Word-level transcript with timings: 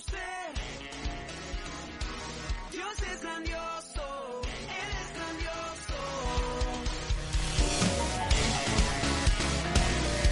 ser. 0.00 0.52
Dios 2.72 3.02
es 3.12 3.22
grandioso, 3.22 4.42
Él 4.80 4.90
es 5.02 5.08
grandioso. 5.16 6.00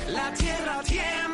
La 0.09 0.33
tierra 0.35 0.83
tiembla 0.83 1.32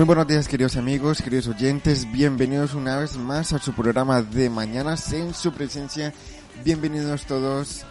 Muy 0.00 0.06
buenos 0.06 0.28
días 0.28 0.48
queridos 0.48 0.78
amigos, 0.78 1.20
queridos 1.20 1.46
oyentes, 1.48 2.10
bienvenidos 2.10 2.72
una 2.72 2.96
vez 2.96 3.18
más 3.18 3.52
a 3.52 3.58
su 3.58 3.74
programa 3.74 4.22
de 4.22 4.48
Mañanas 4.48 5.12
en 5.12 5.34
su 5.34 5.52
presencia. 5.52 6.14
Bienvenidos 6.64 7.26
todos 7.26 7.84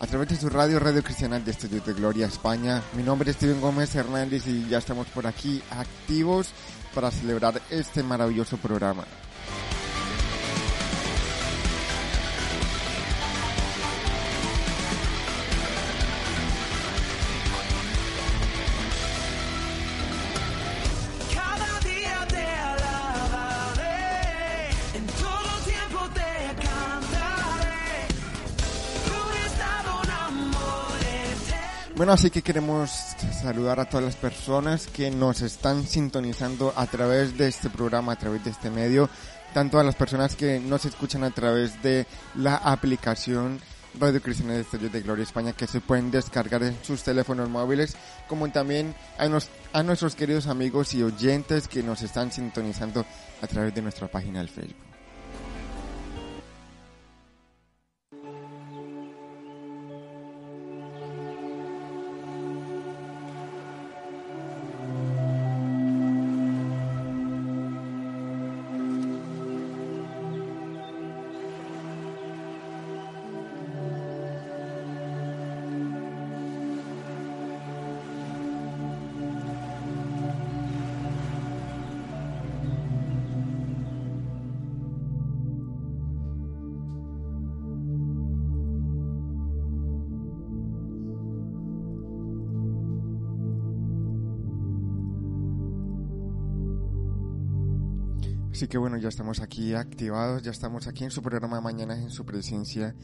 a 0.00 0.06
través 0.06 0.30
de 0.30 0.36
su 0.36 0.48
radio, 0.48 0.78
Radio 0.78 1.02
Cristiana 1.02 1.38
de 1.38 1.50
Estudios 1.50 1.84
de 1.84 1.92
Gloria 1.92 2.24
España. 2.24 2.80
Mi 2.94 3.02
nombre 3.02 3.30
es 3.30 3.36
Steven 3.36 3.60
Gómez 3.60 3.94
Hernández 3.94 4.46
y 4.46 4.66
ya 4.66 4.78
estamos 4.78 5.08
por 5.08 5.26
aquí 5.26 5.62
activos 5.72 6.52
para 6.94 7.10
celebrar 7.10 7.60
este 7.68 8.02
maravilloso 8.02 8.56
programa. 8.56 9.04
Bueno, 31.96 32.12
así 32.12 32.28
que 32.28 32.42
queremos 32.42 32.90
saludar 33.42 33.80
a 33.80 33.86
todas 33.86 34.04
las 34.04 34.16
personas 34.16 34.86
que 34.86 35.10
nos 35.10 35.40
están 35.40 35.86
sintonizando 35.86 36.74
a 36.76 36.86
través 36.86 37.38
de 37.38 37.48
este 37.48 37.70
programa, 37.70 38.12
a 38.12 38.18
través 38.18 38.44
de 38.44 38.50
este 38.50 38.68
medio, 38.68 39.08
tanto 39.54 39.78
a 39.78 39.82
las 39.82 39.94
personas 39.94 40.36
que 40.36 40.60
nos 40.60 40.84
escuchan 40.84 41.24
a 41.24 41.30
través 41.30 41.82
de 41.82 42.06
la 42.34 42.56
aplicación 42.56 43.60
Radio 43.98 44.20
Cristiana 44.20 44.52
de 44.52 44.60
Estudios 44.60 44.92
de 44.92 45.00
Gloria 45.00 45.22
España 45.22 45.54
que 45.54 45.66
se 45.66 45.80
pueden 45.80 46.10
descargar 46.10 46.62
en 46.64 46.76
sus 46.84 47.02
teléfonos 47.02 47.48
móviles, 47.48 47.96
como 48.28 48.46
también 48.50 48.94
a, 49.16 49.82
nuestros 49.82 50.14
queridos 50.14 50.48
amigos 50.48 50.92
y 50.92 51.02
oyentes 51.02 51.66
que 51.66 51.82
nos 51.82 52.02
están 52.02 52.30
sintonizando 52.30 53.06
a 53.40 53.46
través 53.46 53.74
de 53.74 53.80
nuestra 53.80 54.06
página 54.06 54.40
del 54.40 54.50
Facebook. 54.50 54.95
Así 98.56 98.68
que 98.68 98.78
bueno, 98.78 98.96
ya 98.96 99.10
estamos 99.10 99.40
aquí 99.40 99.74
activados, 99.74 100.42
ya 100.42 100.50
estamos 100.50 100.86
aquí 100.86 101.04
en 101.04 101.10
su 101.10 101.20
programa 101.20 101.60
Mañana 101.60 101.94
en 101.94 102.08
su 102.08 102.24
presencia. 102.24 102.94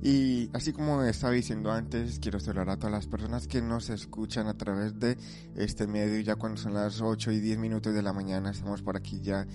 Y 0.00 0.48
así 0.54 0.72
como 0.72 1.02
estaba 1.02 1.34
diciendo 1.34 1.70
antes, 1.70 2.18
quiero 2.18 2.40
saludar 2.40 2.70
a 2.70 2.76
todas 2.78 2.92
las 2.92 3.06
personas 3.08 3.46
que 3.46 3.60
nos 3.60 3.90
escuchan 3.90 4.46
a 4.46 4.56
través 4.56 4.98
de 4.98 5.18
este 5.54 5.86
medio, 5.86 6.18
ya 6.20 6.36
cuando 6.36 6.58
son 6.58 6.72
las 6.72 7.02
8 7.02 7.30
y 7.30 7.40
10 7.40 7.58
minutos 7.58 7.92
de 7.92 8.00
la 8.00 8.14
mañana, 8.14 8.52
estamos 8.52 8.80
por 8.80 8.96
aquí 8.96 9.20
ya 9.20 9.46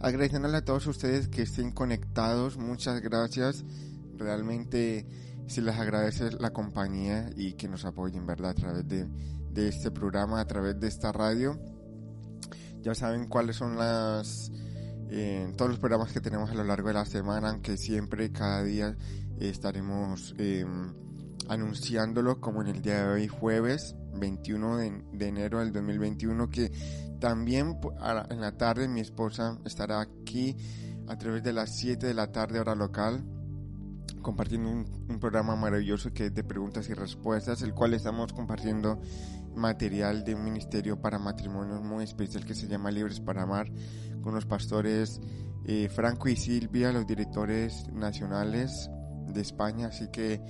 agradeciéndole 0.00 0.56
a 0.56 0.64
todos 0.64 0.86
ustedes 0.86 1.28
que 1.28 1.42
estén 1.42 1.72
conectados, 1.72 2.56
muchas 2.56 3.02
gracias, 3.02 3.66
realmente 4.16 5.06
se 5.46 5.60
les 5.60 5.76
agradece 5.76 6.30
la 6.40 6.54
compañía 6.54 7.28
y 7.36 7.52
que 7.52 7.68
nos 7.68 7.84
apoyen, 7.84 8.24
¿verdad? 8.24 8.52
A 8.52 8.54
través 8.54 8.88
de, 8.88 9.06
de 9.52 9.68
este 9.68 9.90
programa, 9.90 10.40
a 10.40 10.46
través 10.46 10.80
de 10.80 10.88
esta 10.88 11.12
radio. 11.12 11.60
Ya 12.80 12.94
saben 12.94 13.28
cuáles 13.28 13.56
son 13.56 13.76
las 13.76 14.50
en 15.12 15.54
todos 15.56 15.70
los 15.70 15.78
programas 15.78 16.12
que 16.12 16.20
tenemos 16.20 16.50
a 16.50 16.54
lo 16.54 16.64
largo 16.64 16.88
de 16.88 16.94
la 16.94 17.04
semana, 17.04 17.50
aunque 17.50 17.76
siempre, 17.76 18.32
cada 18.32 18.62
día 18.62 18.96
estaremos 19.38 20.34
eh, 20.38 20.64
anunciándolo, 21.48 22.40
como 22.40 22.62
en 22.62 22.68
el 22.68 22.82
día 22.82 23.04
de 23.04 23.12
hoy, 23.12 23.28
jueves 23.28 23.94
21 24.14 24.76
de, 24.78 25.02
de 25.12 25.28
enero 25.28 25.60
del 25.60 25.72
2021, 25.72 26.48
que 26.48 26.70
también 27.20 27.78
en 28.30 28.40
la 28.40 28.56
tarde 28.56 28.88
mi 28.88 29.00
esposa 29.00 29.58
estará 29.64 30.00
aquí 30.00 30.56
a 31.08 31.16
través 31.18 31.42
de 31.42 31.52
las 31.52 31.76
7 31.76 32.06
de 32.06 32.14
la 32.14 32.32
tarde 32.32 32.58
hora 32.58 32.74
local 32.74 33.22
compartiendo 34.22 34.70
un, 34.70 35.18
programa 35.20 35.54
maravilloso 35.56 36.12
que 36.12 36.26
es 36.26 36.34
de 36.34 36.42
preguntas 36.42 36.88
y 36.88 36.94
respuestas, 36.94 37.62
el 37.62 37.74
cual 37.74 37.94
estamos 37.94 38.32
compartiendo 38.32 39.00
material 39.54 40.24
de 40.24 40.34
un 40.34 40.44
ministerio 40.44 41.00
para 41.00 41.18
matrimonios 41.18 41.82
muy 41.82 42.04
especial 42.04 42.44
que 42.44 42.54
se 42.54 42.66
llama 42.66 42.90
Libres 42.90 43.20
para 43.20 43.42
Amar, 43.42 43.70
con 44.22 44.34
los 44.34 44.46
pastores 44.46 45.20
eh, 45.66 45.88
Franco 45.94 46.28
y 46.28 46.36
Silvia, 46.36 46.92
los 46.92 47.06
directores 47.06 47.88
nacionales 47.92 48.90
de 49.28 49.40
España, 49.40 49.88
así 49.88 50.08
que 50.10 50.40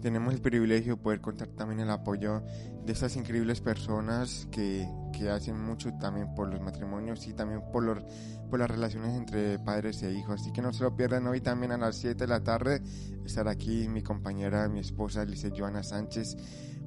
tenemos 0.00 0.34
el 0.34 0.40
privilegio 0.40 0.96
de 0.96 1.02
poder 1.02 1.20
contar 1.20 1.48
también 1.48 1.80
el 1.80 1.90
apoyo 1.90 2.42
de 2.84 2.92
estas 2.92 3.16
increíbles 3.16 3.60
personas 3.60 4.48
que, 4.50 4.88
que 5.12 5.28
hacen 5.30 5.60
mucho 5.60 5.92
también 5.94 6.34
por 6.34 6.48
los 6.48 6.60
matrimonios 6.60 7.26
y 7.26 7.34
también 7.34 7.62
por, 7.72 8.04
por 8.48 8.58
las 8.58 8.70
relaciones 8.70 9.14
entre 9.14 9.58
padres 9.58 10.02
e 10.02 10.12
hijos. 10.12 10.40
Así 10.40 10.52
que 10.52 10.62
no 10.62 10.72
se 10.72 10.84
lo 10.84 10.94
pierdan 10.94 11.26
hoy 11.26 11.40
también 11.40 11.72
a 11.72 11.78
las 11.78 11.96
7 11.96 12.16
de 12.16 12.26
la 12.28 12.42
tarde. 12.42 12.82
Estar 13.24 13.48
aquí 13.48 13.88
mi 13.88 14.02
compañera, 14.02 14.68
mi 14.68 14.80
esposa, 14.80 15.24
Lice 15.24 15.52
Joana 15.56 15.82
Sánchez 15.82 16.36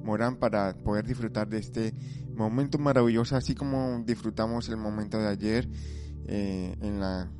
Morán, 0.02 0.36
para 0.36 0.74
poder 0.74 1.06
disfrutar 1.06 1.48
de 1.48 1.58
este 1.58 1.94
momento 2.34 2.78
maravilloso, 2.78 3.36
así 3.36 3.54
como 3.54 4.02
disfrutamos 4.04 4.68
el 4.68 4.76
momento 4.76 5.18
de 5.18 5.28
ayer 5.28 5.68
eh, 6.26 6.74
en, 6.80 6.98
la, 6.98 7.30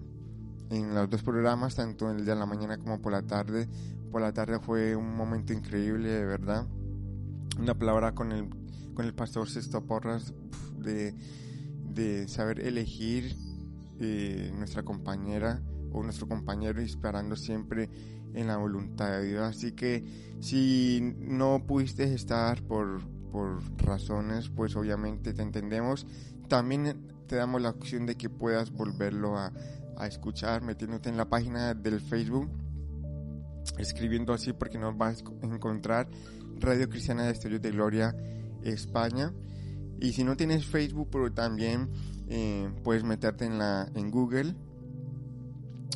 en 0.70 0.94
los 0.94 1.08
dos 1.08 1.22
programas, 1.22 1.74
tanto 1.74 2.10
el 2.10 2.24
de 2.24 2.36
la 2.36 2.46
mañana 2.46 2.78
como 2.78 3.00
por 3.00 3.12
la 3.12 3.22
tarde 3.22 3.68
por 4.12 4.20
la 4.20 4.32
tarde 4.32 4.60
fue 4.60 4.94
un 4.94 5.16
momento 5.16 5.54
increíble, 5.54 6.10
de 6.10 6.24
verdad. 6.26 6.66
Una 7.58 7.74
palabra 7.74 8.14
con 8.14 8.30
el, 8.30 8.48
con 8.94 9.06
el 9.06 9.14
pastor 9.14 9.48
Sesto 9.48 9.84
Porras 9.86 10.34
de, 10.78 11.14
de 11.88 12.28
saber 12.28 12.60
elegir 12.60 13.34
eh, 13.98 14.52
nuestra 14.54 14.82
compañera 14.82 15.62
o 15.92 16.02
nuestro 16.02 16.28
compañero 16.28 16.80
esperando 16.82 17.36
siempre 17.36 17.88
en 18.34 18.48
la 18.48 18.58
voluntad 18.58 19.10
de 19.12 19.24
Dios. 19.24 19.42
Así 19.56 19.72
que 19.72 20.04
si 20.40 21.14
no 21.18 21.64
pudiste 21.66 22.12
estar 22.12 22.62
por, 22.62 23.00
por 23.30 23.62
razones, 23.78 24.50
pues 24.50 24.76
obviamente 24.76 25.32
te 25.32 25.42
entendemos. 25.42 26.06
También 26.48 27.08
te 27.26 27.36
damos 27.36 27.62
la 27.62 27.70
opción 27.70 28.04
de 28.04 28.16
que 28.16 28.28
puedas 28.28 28.72
volverlo 28.72 29.38
a, 29.38 29.52
a 29.96 30.06
escuchar 30.06 30.60
metiéndote 30.62 31.08
en 31.08 31.16
la 31.16 31.30
página 31.30 31.72
del 31.72 32.00
Facebook 32.00 32.50
escribiendo 33.78 34.32
así 34.32 34.52
porque 34.52 34.78
nos 34.78 34.96
vas 34.96 35.22
a 35.42 35.46
encontrar 35.46 36.08
Radio 36.58 36.88
Cristiana 36.88 37.24
de 37.24 37.32
Estudios 37.32 37.62
de 37.62 37.70
Gloria 37.70 38.14
España. 38.62 39.32
Y 40.00 40.12
si 40.12 40.24
no 40.24 40.36
tienes 40.36 40.66
Facebook, 40.66 41.08
pero 41.10 41.32
también 41.32 41.88
eh, 42.28 42.70
puedes 42.82 43.04
meterte 43.04 43.44
en, 43.44 43.58
la, 43.58 43.88
en 43.94 44.10
Google, 44.10 44.54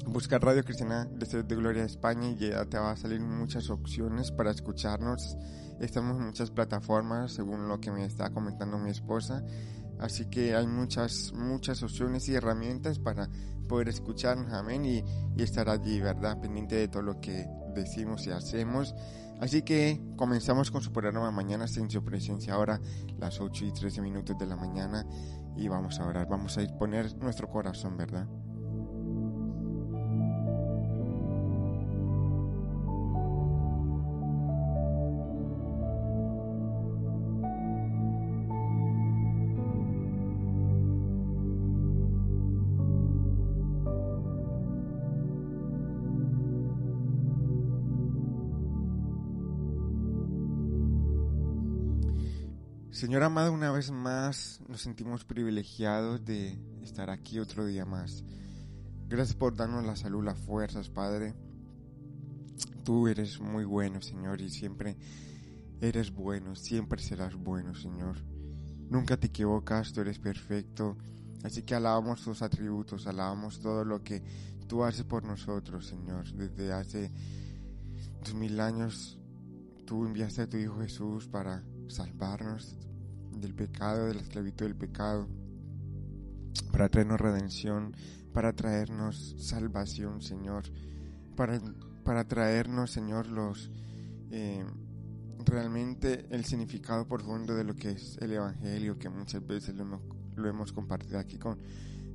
buscar 0.06 0.42
Radio 0.42 0.64
Cristiana 0.64 1.04
de 1.06 1.24
Estudios 1.24 1.48
de 1.48 1.56
Gloria 1.56 1.84
España 1.84 2.28
y 2.30 2.36
ya 2.36 2.64
te 2.66 2.78
va 2.78 2.92
a 2.92 2.96
salir 2.96 3.20
muchas 3.20 3.70
opciones 3.70 4.30
para 4.30 4.50
escucharnos. 4.50 5.36
Estamos 5.80 6.18
en 6.18 6.26
muchas 6.26 6.50
plataformas, 6.50 7.32
según 7.32 7.68
lo 7.68 7.80
que 7.80 7.90
me 7.90 8.04
está 8.04 8.30
comentando 8.30 8.78
mi 8.78 8.90
esposa. 8.90 9.44
Así 9.98 10.26
que 10.26 10.54
hay 10.54 10.66
muchas, 10.66 11.32
muchas 11.34 11.82
opciones 11.82 12.28
y 12.28 12.34
herramientas 12.34 12.98
para 12.98 13.28
poder 13.68 13.88
escucharnos, 13.88 14.52
amén, 14.52 14.84
y, 14.84 15.04
estar 15.42 15.68
allí, 15.68 16.00
¿verdad? 16.00 16.40
Pendiente 16.40 16.76
de 16.76 16.88
todo 16.88 17.02
lo 17.02 17.20
que 17.20 17.46
decimos 17.74 18.26
y 18.26 18.30
hacemos. 18.30 18.94
Así 19.40 19.62
que 19.62 20.00
comenzamos 20.16 20.70
con 20.70 20.80
su 20.80 20.92
programa 20.92 21.30
mañana 21.30 21.66
sin 21.66 21.90
su 21.90 22.02
presencia 22.02 22.54
ahora 22.54 22.80
las 23.18 23.40
8 23.40 23.66
y 23.66 23.72
13 23.72 24.00
minutos 24.00 24.38
de 24.38 24.46
la 24.46 24.56
mañana 24.56 25.06
y 25.56 25.68
vamos 25.68 26.00
a 26.00 26.06
orar, 26.06 26.26
vamos 26.26 26.56
a 26.56 26.78
poner 26.78 27.14
nuestro 27.16 27.48
corazón, 27.48 27.96
¿verdad? 27.98 28.26
Señor 52.96 53.24
amado, 53.24 53.52
una 53.52 53.70
vez 53.70 53.90
más 53.90 54.62
nos 54.68 54.80
sentimos 54.80 55.22
privilegiados 55.22 56.24
de 56.24 56.58
estar 56.80 57.10
aquí 57.10 57.38
otro 57.38 57.66
día 57.66 57.84
más. 57.84 58.24
Gracias 59.06 59.36
por 59.36 59.54
darnos 59.54 59.84
la 59.84 59.96
salud, 59.96 60.24
las 60.24 60.38
fuerzas, 60.38 60.88
Padre. 60.88 61.34
Tú 62.84 63.06
eres 63.06 63.38
muy 63.38 63.66
bueno, 63.66 64.00
Señor, 64.00 64.40
y 64.40 64.48
siempre 64.48 64.96
eres 65.78 66.10
bueno, 66.10 66.56
siempre 66.56 67.02
serás 67.02 67.34
bueno, 67.34 67.74
Señor. 67.74 68.16
Nunca 68.88 69.18
te 69.18 69.26
equivocas, 69.26 69.92
tú 69.92 70.00
eres 70.00 70.18
perfecto. 70.18 70.96
Así 71.44 71.64
que 71.64 71.74
alabamos 71.74 72.22
tus 72.22 72.40
atributos, 72.40 73.06
alabamos 73.06 73.60
todo 73.60 73.84
lo 73.84 74.02
que 74.02 74.22
tú 74.66 74.84
haces 74.84 75.04
por 75.04 75.22
nosotros, 75.22 75.86
Señor. 75.86 76.32
Desde 76.32 76.72
hace 76.72 77.12
dos 78.24 78.32
mil 78.32 78.58
años 78.58 79.18
tú 79.84 80.06
enviaste 80.06 80.40
a 80.40 80.48
tu 80.48 80.56
Hijo 80.56 80.80
Jesús 80.80 81.28
para 81.28 81.62
salvarnos 81.88 82.85
del 83.40 83.54
pecado, 83.54 84.06
de 84.06 84.14
la 84.14 84.20
esclavitud 84.20 84.66
del 84.66 84.76
pecado, 84.76 85.28
para 86.72 86.88
traernos 86.88 87.20
redención, 87.20 87.96
para 88.32 88.52
traernos 88.52 89.34
salvación, 89.38 90.20
Señor, 90.22 90.64
para, 91.36 91.60
para 92.04 92.26
traernos, 92.26 92.90
Señor, 92.90 93.28
los 93.28 93.70
eh, 94.30 94.64
realmente 95.44 96.26
el 96.30 96.44
significado 96.44 97.06
profundo 97.06 97.54
de 97.54 97.64
lo 97.64 97.74
que 97.76 97.90
es 97.92 98.18
el 98.20 98.32
Evangelio, 98.32 98.98
que 98.98 99.08
muchas 99.08 99.46
veces 99.46 99.74
lo 99.74 99.82
hemos, 99.82 100.02
lo 100.34 100.48
hemos 100.48 100.72
compartido 100.72 101.18
aquí 101.18 101.38
con 101.38 101.58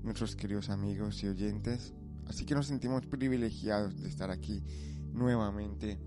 nuestros 0.04 0.36
queridos 0.36 0.70
amigos 0.70 1.24
y 1.24 1.28
oyentes. 1.28 1.94
Así 2.28 2.46
que 2.46 2.56
nos 2.56 2.68
sentimos 2.68 3.06
privilegiados 3.06 4.02
de 4.02 4.10
estar 4.10 4.32
aquí 4.32 4.64
nuevamente 5.14 6.00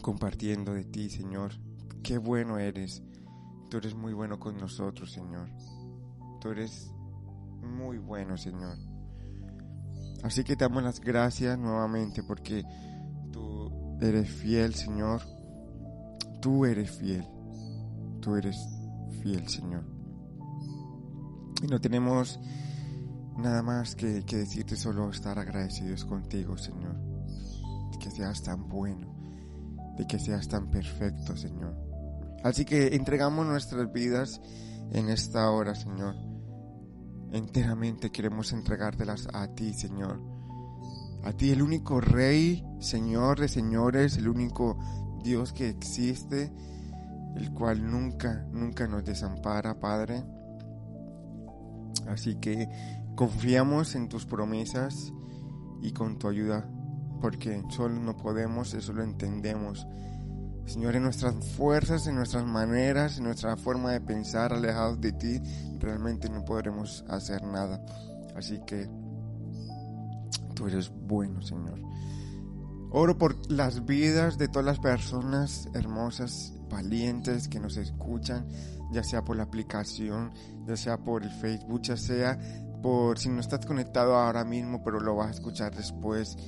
compartiendo 0.00 0.74
de 0.74 0.84
ti, 0.84 1.08
Señor. 1.08 1.52
Qué 2.02 2.18
bueno 2.18 2.58
eres. 2.58 3.02
Tú 3.72 3.78
eres 3.78 3.94
muy 3.94 4.12
bueno 4.12 4.38
con 4.38 4.58
nosotros, 4.58 5.10
Señor. 5.10 5.48
Tú 6.42 6.50
eres 6.50 6.92
muy 7.62 7.96
bueno, 7.96 8.36
Señor. 8.36 8.76
Así 10.22 10.44
que 10.44 10.56
te 10.56 10.64
damos 10.64 10.82
las 10.82 11.00
gracias 11.00 11.58
nuevamente 11.58 12.22
porque 12.22 12.66
tú 13.32 13.96
eres 13.98 14.28
fiel, 14.28 14.74
Señor. 14.74 15.22
Tú 16.42 16.66
eres 16.66 16.90
fiel. 16.90 17.26
Tú 18.20 18.36
eres 18.36 18.58
fiel, 19.22 19.48
Señor. 19.48 19.86
Y 21.62 21.66
no 21.66 21.80
tenemos 21.80 22.38
nada 23.38 23.62
más 23.62 23.94
que, 23.94 24.22
que 24.26 24.36
decirte, 24.36 24.76
solo 24.76 25.08
estar 25.08 25.38
agradecidos 25.38 26.04
contigo, 26.04 26.58
Señor. 26.58 27.00
De 27.90 27.98
que 27.98 28.10
seas 28.10 28.42
tan 28.42 28.68
bueno, 28.68 29.16
de 29.96 30.06
que 30.06 30.18
seas 30.18 30.46
tan 30.46 30.70
perfecto, 30.70 31.34
Señor. 31.38 31.91
Así 32.42 32.64
que 32.64 32.96
entregamos 32.96 33.46
nuestras 33.46 33.92
vidas 33.92 34.40
en 34.92 35.08
esta 35.08 35.50
hora, 35.50 35.74
Señor. 35.74 36.16
Enteramente 37.32 38.10
queremos 38.10 38.52
entregártelas 38.52 39.28
a 39.32 39.48
ti, 39.54 39.72
Señor. 39.72 40.20
A 41.24 41.32
ti, 41.32 41.50
el 41.50 41.62
único 41.62 42.00
Rey, 42.00 42.64
Señor 42.80 43.38
de 43.40 43.48
señores, 43.48 44.16
el 44.16 44.28
único 44.28 44.76
Dios 45.22 45.52
que 45.52 45.68
existe, 45.68 46.52
el 47.36 47.52
cual 47.52 47.88
nunca, 47.88 48.44
nunca 48.50 48.88
nos 48.88 49.04
desampara, 49.04 49.78
Padre. 49.78 50.24
Así 52.08 52.34
que 52.36 52.68
confiamos 53.14 53.94
en 53.94 54.08
tus 54.08 54.26
promesas 54.26 55.12
y 55.80 55.92
con 55.92 56.18
tu 56.18 56.28
ayuda, 56.28 56.68
porque 57.20 57.62
solo 57.70 58.00
no 58.00 58.16
podemos, 58.16 58.74
eso 58.74 58.92
lo 58.92 59.04
entendemos 59.04 59.86
Señor, 60.72 60.96
en 60.96 61.02
nuestras 61.02 61.34
fuerzas, 61.50 62.06
en 62.06 62.14
nuestras 62.14 62.46
maneras, 62.46 63.18
en 63.18 63.24
nuestra 63.24 63.58
forma 63.58 63.92
de 63.92 64.00
pensar 64.00 64.54
alejados 64.54 64.98
de 65.02 65.12
ti, 65.12 65.38
realmente 65.78 66.30
no 66.30 66.46
podremos 66.46 67.04
hacer 67.08 67.44
nada. 67.44 67.84
Así 68.34 68.58
que 68.66 68.88
tú 70.54 70.68
eres 70.68 70.90
bueno, 70.90 71.42
Señor. 71.42 71.78
Oro 72.90 73.18
por 73.18 73.50
las 73.52 73.84
vidas 73.84 74.38
de 74.38 74.48
todas 74.48 74.64
las 74.64 74.78
personas 74.78 75.68
hermosas, 75.74 76.54
valientes 76.70 77.48
que 77.48 77.60
nos 77.60 77.76
escuchan, 77.76 78.48
ya 78.92 79.04
sea 79.04 79.22
por 79.22 79.36
la 79.36 79.42
aplicación, 79.42 80.32
ya 80.66 80.78
sea 80.78 80.96
por 80.96 81.22
el 81.22 81.30
Facebook, 81.32 81.82
ya 81.82 81.98
sea 81.98 82.38
por 82.82 83.18
si 83.18 83.28
no 83.28 83.40
estás 83.40 83.66
conectado 83.66 84.16
ahora 84.16 84.46
mismo, 84.46 84.82
pero 84.82 85.00
lo 85.00 85.16
vas 85.16 85.28
a 85.28 85.32
escuchar 85.32 85.76
después. 85.76 86.38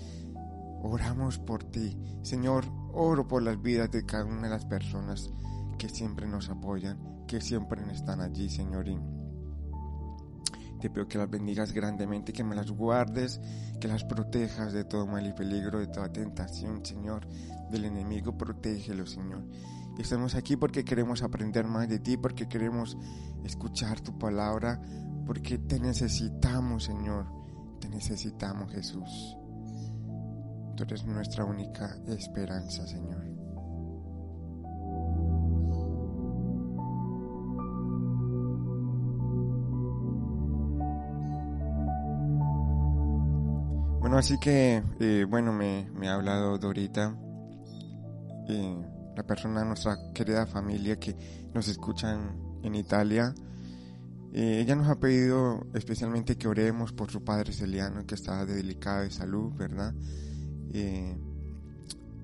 Oramos 0.86 1.38
por 1.38 1.64
ti, 1.64 1.96
Señor 2.20 2.66
Oro 2.92 3.26
por 3.26 3.42
las 3.42 3.60
vidas 3.60 3.90
de 3.90 4.04
cada 4.04 4.26
una 4.26 4.42
de 4.42 4.50
las 4.50 4.66
personas 4.66 5.32
que 5.78 5.88
siempre 5.88 6.28
nos 6.28 6.50
apoyan, 6.50 7.24
que 7.26 7.40
siempre 7.40 7.80
están 7.90 8.20
allí, 8.20 8.50
Señor. 8.50 8.84
te 10.78 10.90
pido 10.90 11.08
que 11.08 11.16
las 11.16 11.30
bendigas 11.30 11.72
grandemente, 11.72 12.34
que 12.34 12.44
me 12.44 12.54
las 12.54 12.70
guardes, 12.70 13.40
que 13.80 13.88
las 13.88 14.04
protejas 14.04 14.74
de 14.74 14.84
todo 14.84 15.06
mal 15.06 15.26
y 15.26 15.32
peligro, 15.32 15.78
de 15.78 15.86
toda 15.86 16.12
tentación, 16.12 16.84
Señor, 16.84 17.26
del 17.70 17.86
enemigo, 17.86 18.36
protégelo, 18.36 19.06
Señor. 19.06 19.42
Y 19.96 20.02
estamos 20.02 20.34
aquí 20.34 20.56
porque 20.56 20.84
queremos 20.84 21.22
aprender 21.22 21.66
más 21.66 21.88
de 21.88 21.98
ti, 21.98 22.18
porque 22.18 22.46
queremos 22.46 22.98
escuchar 23.42 24.02
tu 24.02 24.18
palabra, 24.18 24.82
porque 25.24 25.56
te 25.56 25.80
necesitamos, 25.80 26.84
Señor. 26.84 27.26
Te 27.80 27.88
necesitamos, 27.88 28.70
Jesús. 28.70 29.38
Tú 30.76 30.82
eres 30.82 31.04
nuestra 31.04 31.44
única 31.44 31.96
esperanza, 32.08 32.86
Señor. 32.86 33.24
Bueno, 44.00 44.18
así 44.18 44.38
que, 44.38 44.82
eh, 45.00 45.26
bueno, 45.28 45.52
me, 45.52 45.88
ha 46.06 46.14
hablado 46.14 46.58
Dorita, 46.58 47.16
eh, 48.48 48.76
la 49.16 49.22
persona, 49.22 49.64
nuestra 49.64 49.96
querida 50.12 50.46
familia 50.46 51.00
que 51.00 51.16
nos 51.54 51.68
escuchan 51.68 52.60
en 52.62 52.74
Italia. 52.74 53.34
Eh, 54.32 54.60
ella 54.60 54.74
nos 54.74 54.88
ha 54.88 54.98
pedido 55.00 55.66
especialmente 55.74 56.36
que 56.36 56.48
oremos 56.48 56.92
por 56.92 57.10
su 57.10 57.24
padre 57.24 57.52
Celiano, 57.52 58.04
que 58.04 58.16
está 58.16 58.44
delicado 58.44 59.02
de 59.02 59.10
salud, 59.10 59.52
¿verdad? 59.54 59.94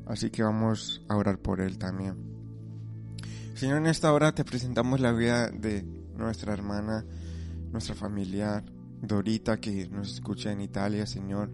Así 0.07 0.31
que 0.31 0.43
vamos 0.43 1.05
a 1.09 1.17
orar 1.17 1.39
por 1.39 1.61
él 1.61 1.79
también. 1.79 2.17
Señor, 3.55 3.79
en 3.79 3.87
esta 3.87 4.13
hora 4.13 4.35
te 4.35 4.45
presentamos 4.45 5.01
la 5.01 5.13
vida 5.13 5.51
de 5.51 5.85
nuestra 6.17 6.53
hermana, 6.53 7.05
nuestra 7.71 7.95
familiar, 7.95 8.65
Dorita, 9.03 9.59
que 9.59 9.89
nos 9.89 10.15
escucha 10.15 10.51
en 10.53 10.61
Italia, 10.63 11.07
Señor. 11.07 11.51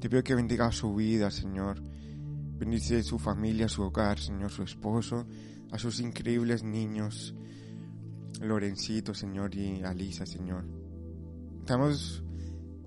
Te 0.00 0.08
pido 0.10 0.22
que 0.22 0.34
bendiga 0.34 0.70
su 0.70 0.94
vida, 0.94 1.30
Señor. 1.30 1.82
Bendice 2.58 3.02
su 3.02 3.18
familia, 3.18 3.68
su 3.68 3.82
hogar, 3.82 4.18
Señor, 4.18 4.50
su 4.50 4.62
esposo, 4.62 5.26
a 5.72 5.78
sus 5.78 6.00
increíbles 6.00 6.62
niños, 6.62 7.34
Lorencito, 8.40 9.14
Señor, 9.14 9.54
y 9.54 9.82
Alisa, 9.82 10.26
Señor. 10.26 10.64
Te 11.64 11.72
damos, 11.72 12.22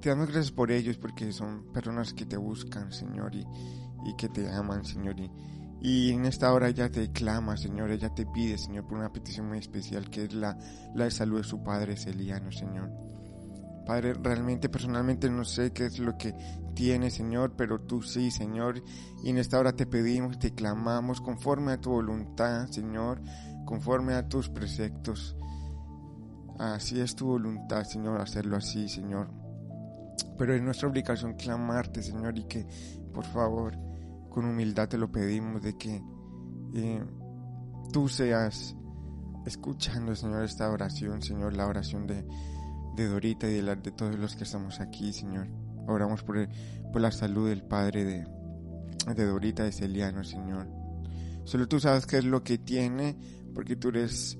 te 0.01 0.09
damos 0.09 0.27
gracias 0.27 0.51
por 0.51 0.71
ellos 0.71 0.97
porque 0.97 1.31
son 1.31 1.71
personas 1.73 2.13
que 2.13 2.25
te 2.25 2.37
buscan, 2.37 2.91
Señor, 2.91 3.35
y, 3.35 3.45
que 4.17 4.29
te 4.29 4.49
aman, 4.49 4.85
Señor. 4.85 5.15
Y, 5.81 6.11
en 6.11 6.25
esta 6.25 6.53
hora 6.53 6.69
ella 6.69 6.89
te 6.89 7.11
clama, 7.11 7.57
Señor, 7.57 7.91
ella 7.91 8.13
te 8.13 8.25
pide, 8.25 8.57
Señor, 8.57 8.85
por 8.87 8.97
una 8.97 9.11
petición 9.11 9.47
muy 9.47 9.57
especial 9.57 10.09
que 10.09 10.25
es 10.25 10.33
la, 10.33 10.57
la 10.95 11.09
salud 11.11 11.37
de 11.37 11.43
su 11.43 11.63
padre 11.63 11.97
Celiano, 11.97 12.51
Señor. 12.51 12.91
Padre, 13.85 14.13
realmente 14.15 14.67
personalmente 14.67 15.29
no 15.29 15.45
sé 15.45 15.71
qué 15.71 15.85
es 15.85 15.97
lo 15.97 16.17
que 16.17 16.35
tiene, 16.75 17.09
Señor, 17.09 17.53
pero 17.55 17.79
tú 17.81 18.01
sí, 18.01 18.31
Señor. 18.31 18.83
Y 19.23 19.29
en 19.29 19.37
esta 19.37 19.59
hora 19.59 19.73
te 19.73 19.85
pedimos, 19.85 20.37
te 20.39 20.53
clamamos 20.53 21.21
conforme 21.21 21.71
a 21.71 21.81
tu 21.81 21.91
voluntad, 21.91 22.67
Señor, 22.67 23.21
conforme 23.65 24.13
a 24.13 24.27
tus 24.27 24.49
preceptos. 24.49 25.37
Así 26.59 26.99
es 26.99 27.15
tu 27.15 27.27
voluntad, 27.27 27.83
Señor, 27.83 28.19
hacerlo 28.19 28.57
así, 28.57 28.89
Señor. 28.89 29.46
Pero 30.37 30.53
es 30.53 30.61
nuestra 30.61 30.87
obligación 30.87 31.33
clamarte, 31.33 32.01
Señor, 32.01 32.37
y 32.37 32.43
que, 32.43 32.65
por 33.13 33.25
favor, 33.25 33.77
con 34.29 34.45
humildad 34.45 34.87
te 34.87 34.97
lo 34.97 35.11
pedimos 35.11 35.61
de 35.61 35.77
que 35.77 36.01
eh, 36.75 37.03
tú 37.91 38.07
seas 38.07 38.75
escuchando, 39.45 40.15
Señor, 40.15 40.43
esta 40.43 40.69
oración, 40.69 41.21
Señor, 41.21 41.55
la 41.55 41.67
oración 41.67 42.05
de 42.05 42.25
de 42.97 43.07
Dorita 43.07 43.47
y 43.47 43.53
de, 43.53 43.61
la, 43.61 43.75
de 43.75 43.91
todos 43.91 44.17
los 44.17 44.35
que 44.35 44.43
estamos 44.43 44.81
aquí, 44.81 45.13
Señor. 45.13 45.47
Oramos 45.87 46.23
por, 46.23 46.49
por 46.91 46.99
la 46.99 47.11
salud 47.11 47.47
del 47.47 47.61
padre 47.61 48.03
de, 48.03 48.27
de 49.15 49.25
Dorita, 49.25 49.63
de 49.63 49.71
Celiano, 49.71 50.23
Señor. 50.23 50.67
Solo 51.45 51.67
tú 51.67 51.79
sabes 51.79 52.07
qué 52.07 52.17
es 52.17 52.25
lo 52.25 52.43
que 52.43 52.57
tiene, 52.57 53.15
porque 53.53 53.75
tú 53.75 53.89
eres 53.89 54.37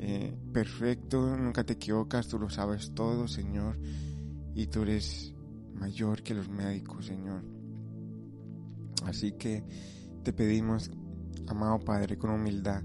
eh, 0.00 0.36
perfecto, 0.52 1.36
nunca 1.36 1.64
te 1.64 1.74
equivocas, 1.74 2.26
tú 2.26 2.40
lo 2.40 2.50
sabes 2.50 2.92
todo, 2.92 3.28
Señor. 3.28 3.78
Y 4.54 4.66
tú 4.66 4.82
eres 4.82 5.34
mayor 5.74 6.22
que 6.22 6.34
los 6.34 6.48
médicos, 6.48 7.06
Señor. 7.06 7.42
Así 9.06 9.32
que 9.32 9.64
te 10.22 10.32
pedimos, 10.32 10.90
amado 11.48 11.80
Padre, 11.80 12.16
con 12.16 12.30
humildad, 12.30 12.82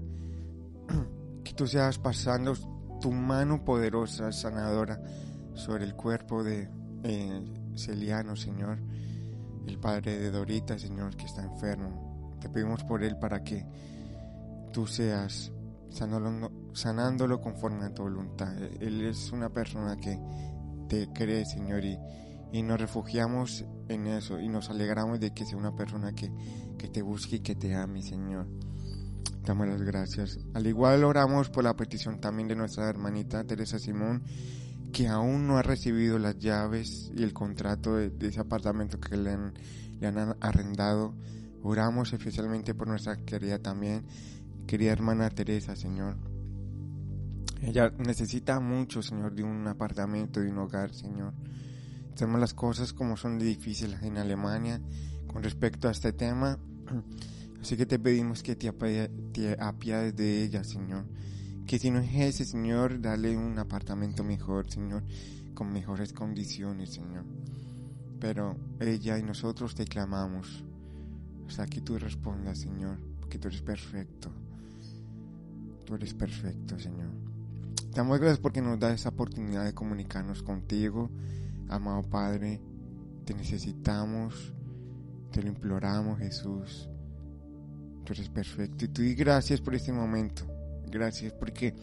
que 1.44 1.52
tú 1.52 1.66
seas 1.66 1.98
pasando 1.98 2.54
tu 3.00 3.12
mano 3.12 3.64
poderosa, 3.64 4.32
sanadora, 4.32 5.00
sobre 5.54 5.84
el 5.84 5.94
cuerpo 5.94 6.42
de 6.42 6.68
eh, 7.04 7.44
Celiano, 7.76 8.36
Señor, 8.36 8.78
el 9.66 9.78
padre 9.78 10.18
de 10.18 10.30
Dorita, 10.30 10.78
Señor, 10.78 11.16
que 11.16 11.26
está 11.26 11.42
enfermo. 11.42 12.36
Te 12.40 12.48
pedimos 12.48 12.84
por 12.84 13.02
él 13.02 13.18
para 13.18 13.42
que 13.42 13.66
tú 14.72 14.86
seas 14.86 15.52
sanándolo, 15.90 16.50
sanándolo 16.72 17.40
conforme 17.40 17.84
a 17.86 17.94
tu 17.94 18.02
voluntad. 18.02 18.52
Él 18.80 19.02
es 19.02 19.32
una 19.32 19.48
persona 19.48 19.96
que 19.96 20.18
te 20.88 21.08
cree, 21.12 21.44
Señor, 21.44 21.84
y, 21.84 21.98
y 22.52 22.62
nos 22.62 22.80
refugiamos 22.80 23.64
en 23.88 24.06
eso 24.06 24.40
y 24.40 24.48
nos 24.48 24.70
alegramos 24.70 25.20
de 25.20 25.32
que 25.32 25.44
sea 25.44 25.56
una 25.56 25.74
persona 25.76 26.12
que, 26.12 26.30
que 26.78 26.88
te 26.88 27.02
busque 27.02 27.36
y 27.36 27.40
que 27.40 27.54
te 27.54 27.74
ame, 27.74 28.02
Señor 28.02 28.46
damos 29.48 29.66
las 29.66 29.82
gracias. 29.82 30.38
Al 30.54 30.66
igual 30.66 31.04
oramos 31.04 31.48
por 31.50 31.64
la 31.64 31.74
petición 31.74 32.20
también 32.20 32.48
de 32.48 32.54
nuestra 32.54 32.88
hermanita 32.88 33.44
Teresa 33.44 33.78
Simón, 33.78 34.22
que 34.92 35.08
aún 35.08 35.46
no 35.46 35.56
ha 35.56 35.62
recibido 35.62 36.18
las 36.18 36.38
llaves 36.38 37.10
y 37.16 37.22
el 37.22 37.32
contrato 37.32 37.96
de, 37.96 38.12
ese 38.20 38.40
apartamento 38.40 39.00
que 39.00 39.16
le 39.16 39.30
han, 39.30 39.54
le 40.00 40.06
han, 40.06 40.36
arrendado. 40.40 41.14
Oramos 41.62 42.12
especialmente 42.12 42.74
por 42.74 42.88
nuestra 42.88 43.16
querida 43.16 43.58
también, 43.58 44.04
querida 44.66 44.92
hermana 44.92 45.30
Teresa, 45.30 45.74
Señor. 45.74 46.16
Ella 47.62 47.92
necesita 47.98 48.60
mucho, 48.60 49.02
Señor, 49.02 49.34
de 49.34 49.42
un 49.42 49.66
apartamento, 49.66 50.40
de 50.40 50.50
un 50.50 50.58
hogar, 50.58 50.94
Señor. 50.94 51.34
Sabemos 52.14 52.40
las 52.40 52.54
cosas 52.54 52.92
como 52.92 53.16
son 53.16 53.38
difíciles 53.38 54.02
en 54.02 54.16
Alemania 54.16 54.80
con 55.26 55.42
respecto 55.42 55.88
a 55.88 55.90
este 55.90 56.12
tema. 56.12 56.58
Así 57.60 57.76
que 57.76 57.86
te 57.86 57.98
pedimos 57.98 58.42
que 58.42 58.54
te, 58.54 58.68
apiades 59.58 60.14
de 60.14 60.44
ella, 60.44 60.62
Señor. 60.62 61.04
Que 61.66 61.78
si 61.78 61.90
no 61.90 61.98
es 61.98 62.14
ese, 62.14 62.44
Señor, 62.44 63.00
dale 63.00 63.36
un 63.36 63.58
apartamento 63.58 64.22
mejor, 64.22 64.70
Señor, 64.70 65.02
con 65.54 65.72
mejores 65.72 66.12
condiciones, 66.12 66.90
Señor. 66.90 67.24
Pero 68.20 68.56
ella 68.80 69.18
y 69.18 69.22
nosotros 69.22 69.74
te 69.74 69.84
clamamos 69.84 70.64
hasta 71.48 71.66
que 71.66 71.80
tú 71.80 71.98
respondas, 71.98 72.58
Señor, 72.58 72.98
porque 73.18 73.38
tú 73.38 73.48
eres 73.48 73.62
perfecto. 73.62 74.30
Tú 75.84 75.94
eres 75.96 76.14
perfecto, 76.14 76.78
Señor. 76.78 77.10
Te 77.90 77.96
damos 77.96 78.18
gracias 78.18 78.38
porque 78.38 78.60
nos 78.60 78.78
da 78.78 78.92
esa 78.92 79.08
oportunidad 79.10 79.64
de 79.64 79.74
comunicarnos 79.74 80.42
contigo, 80.42 81.10
amado 81.68 82.02
Padre. 82.02 82.60
Te 83.24 83.34
necesitamos, 83.34 84.54
te 85.32 85.42
lo 85.42 85.48
imploramos, 85.48 86.18
Jesús 86.18 86.88
tú 88.08 88.14
eres 88.14 88.30
perfecto. 88.30 88.86
Y 88.86 88.88
tú 88.88 89.02
di 89.02 89.14
gracias 89.14 89.60
por 89.60 89.74
este 89.74 89.92
momento. 89.92 90.46
Gracias 90.90 91.32
porque 91.34 91.74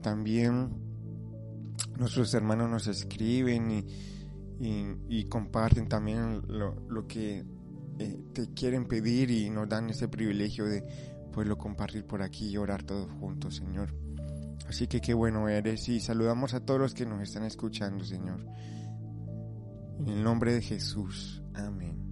también 0.00 0.70
nuestros 1.98 2.32
hermanos 2.32 2.70
nos 2.70 2.86
escriben 2.86 3.70
y, 3.70 3.84
y, 4.58 4.96
y 5.08 5.24
comparten 5.24 5.86
también 5.86 6.42
lo, 6.48 6.74
lo 6.88 7.06
que 7.06 7.44
eh, 7.98 8.24
te 8.32 8.54
quieren 8.54 8.86
pedir 8.86 9.30
y 9.30 9.50
nos 9.50 9.68
dan 9.68 9.90
ese 9.90 10.08
privilegio 10.08 10.64
de 10.64 10.82
poderlo 11.30 11.58
compartir 11.58 12.06
por 12.06 12.22
aquí 12.22 12.48
y 12.48 12.56
orar 12.56 12.82
todos 12.82 13.10
juntos, 13.20 13.56
Señor. 13.56 14.03
Así 14.68 14.86
que 14.86 15.00
qué 15.00 15.14
bueno 15.14 15.48
eres 15.48 15.88
y 15.88 16.00
saludamos 16.00 16.54
a 16.54 16.60
todos 16.60 16.80
los 16.80 16.94
que 16.94 17.06
nos 17.06 17.22
están 17.22 17.44
escuchando, 17.44 18.04
Señor. 18.04 18.46
En 19.98 20.08
el 20.08 20.22
nombre 20.24 20.52
de 20.52 20.62
Jesús. 20.62 21.42
Amén. 21.54 22.03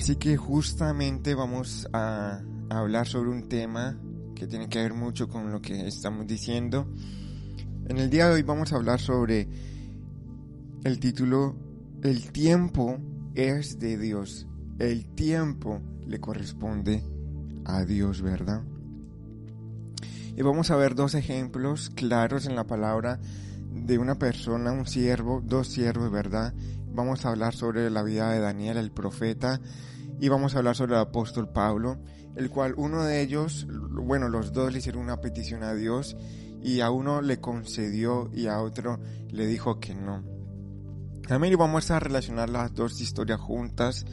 Así 0.00 0.16
que 0.16 0.34
justamente 0.38 1.34
vamos 1.34 1.86
a, 1.92 2.40
hablar 2.70 3.06
sobre 3.06 3.28
un 3.28 3.50
tema 3.50 4.00
que 4.34 4.46
tiene 4.46 4.66
que 4.70 4.78
ver 4.78 4.94
mucho 4.94 5.28
con 5.28 5.52
lo 5.52 5.60
que 5.60 5.86
estamos 5.86 6.26
diciendo. 6.26 6.90
En 7.86 7.98
el 7.98 8.08
día 8.08 8.26
de 8.26 8.36
hoy 8.36 8.42
vamos 8.42 8.72
a 8.72 8.76
hablar 8.76 8.98
sobre 8.98 9.46
el 10.84 11.00
título 11.00 11.54
El 12.02 12.32
tiempo 12.32 12.96
es 13.34 13.78
de 13.78 13.98
Dios. 13.98 14.46
El 14.78 15.04
tiempo 15.14 15.82
le 16.06 16.18
corresponde 16.18 17.04
a 17.66 17.84
Dios, 17.84 18.22
¿verdad? 18.22 18.62
Y 20.34 20.40
vamos 20.40 20.70
a 20.70 20.76
ver 20.76 20.94
dos 20.94 21.14
ejemplos 21.14 21.90
claros 21.90 22.46
en 22.46 22.56
la 22.56 22.66
palabra 22.66 23.20
de 23.70 23.98
una 23.98 24.14
persona, 24.14 24.72
un 24.72 24.86
siervo, 24.86 25.42
dos 25.44 25.68
siervos, 25.68 26.10
¿verdad? 26.10 26.54
Vamos 27.00 27.24
a 27.24 27.30
hablar 27.30 27.54
sobre 27.54 27.88
la 27.88 28.02
vida 28.02 28.30
de 28.30 28.40
Daniel, 28.40 28.76
el 28.76 28.92
profeta, 28.92 29.58
y 30.20 30.28
vamos 30.28 30.54
a 30.54 30.58
hablar 30.58 30.76
sobre 30.76 30.96
el 30.96 31.00
apóstol 31.00 31.48
Pablo, 31.48 31.96
el 32.36 32.50
cual 32.50 32.74
uno 32.76 33.04
de 33.04 33.22
ellos, 33.22 33.66
bueno, 33.70 34.28
los 34.28 34.52
dos 34.52 34.70
le 34.70 34.80
hicieron 34.80 35.04
una 35.04 35.18
petición 35.18 35.62
a 35.62 35.72
Dios 35.72 36.14
y 36.62 36.80
a 36.80 36.90
uno 36.90 37.22
le 37.22 37.40
concedió 37.40 38.30
y 38.34 38.48
a 38.48 38.60
otro 38.60 39.00
le 39.30 39.46
dijo 39.46 39.80
que 39.80 39.94
no. 39.94 40.22
También 41.26 41.56
vamos 41.56 41.90
a 41.90 42.00
relacionar 42.00 42.50
las 42.50 42.74
dos 42.74 43.00
historias 43.00 43.40
juntas 43.40 44.04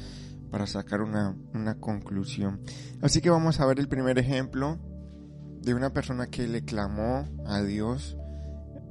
para 0.49 0.65
sacar 0.65 1.01
una, 1.01 1.35
una 1.53 1.81
conclusión. 1.81 2.61
Así 3.01 3.19
que 3.19 3.29
vamos 3.29 3.59
a 3.59 3.65
ver 3.65 3.81
el 3.81 3.89
primer 3.89 4.17
ejemplo 4.17 4.79
de 5.61 5.73
una 5.73 5.91
persona 5.91 6.27
que 6.27 6.47
le 6.47 6.63
clamó 6.63 7.27
a 7.45 7.61
Dios 7.61 8.15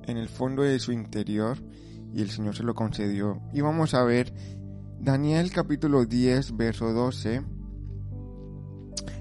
en 0.03 0.19
el 0.19 0.29
fondo 0.29 0.65
de 0.65 0.79
su 0.81 0.93
interior 0.93 1.57
y 2.13 2.23
el 2.23 2.31
Señor 2.31 2.57
se 2.57 2.63
lo 2.63 2.75
concedió. 2.75 3.41
Y 3.53 3.61
vamos 3.61 3.95
a 3.95 4.05
ver 4.05 4.33
Daniel 4.99 5.51
capítulo 5.53 6.05
10, 6.05 6.57
verso 6.57 6.93
12. 6.93 7.43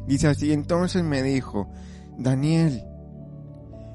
Dice 0.07 0.27
así, 0.27 0.53
entonces 0.53 1.03
me 1.03 1.23
dijo, 1.23 1.71
Daniel, 2.17 2.83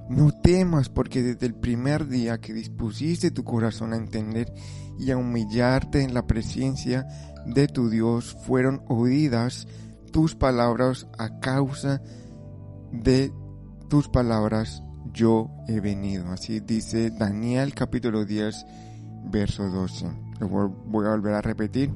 no 0.09 0.33
temas 0.33 0.89
porque 0.89 1.23
desde 1.23 1.47
el 1.47 1.55
primer 1.55 2.09
día 2.09 2.39
que 2.39 2.53
dispusiste 2.53 3.31
tu 3.31 3.45
corazón 3.45 3.93
a 3.93 3.97
entender 3.97 4.53
y 4.99 5.11
a 5.13 5.17
humillarte 5.17 6.03
en 6.03 6.15
la 6.15 6.27
presencia 6.27 7.07
de 7.47 7.69
tu 7.69 7.89
Dios, 7.89 8.37
fueron 8.45 8.83
oídas 8.89 9.67
tus 10.13 10.35
palabras 10.35 11.07
a 11.17 11.39
causa 11.39 12.03
de 12.93 13.33
tus 13.89 14.09
palabras 14.09 14.83
yo 15.21 15.51
he 15.69 15.81
venido. 15.81 16.33
Así 16.33 16.61
dice 16.61 17.11
Daniel 17.11 17.75
capítulo 17.75 18.25
10, 18.25 18.65
verso 19.31 19.69
12. 19.69 20.07
Lo 20.41 20.49
voy 20.49 21.07
a 21.07 21.11
volver 21.11 21.35
a 21.35 21.43
repetir. 21.43 21.93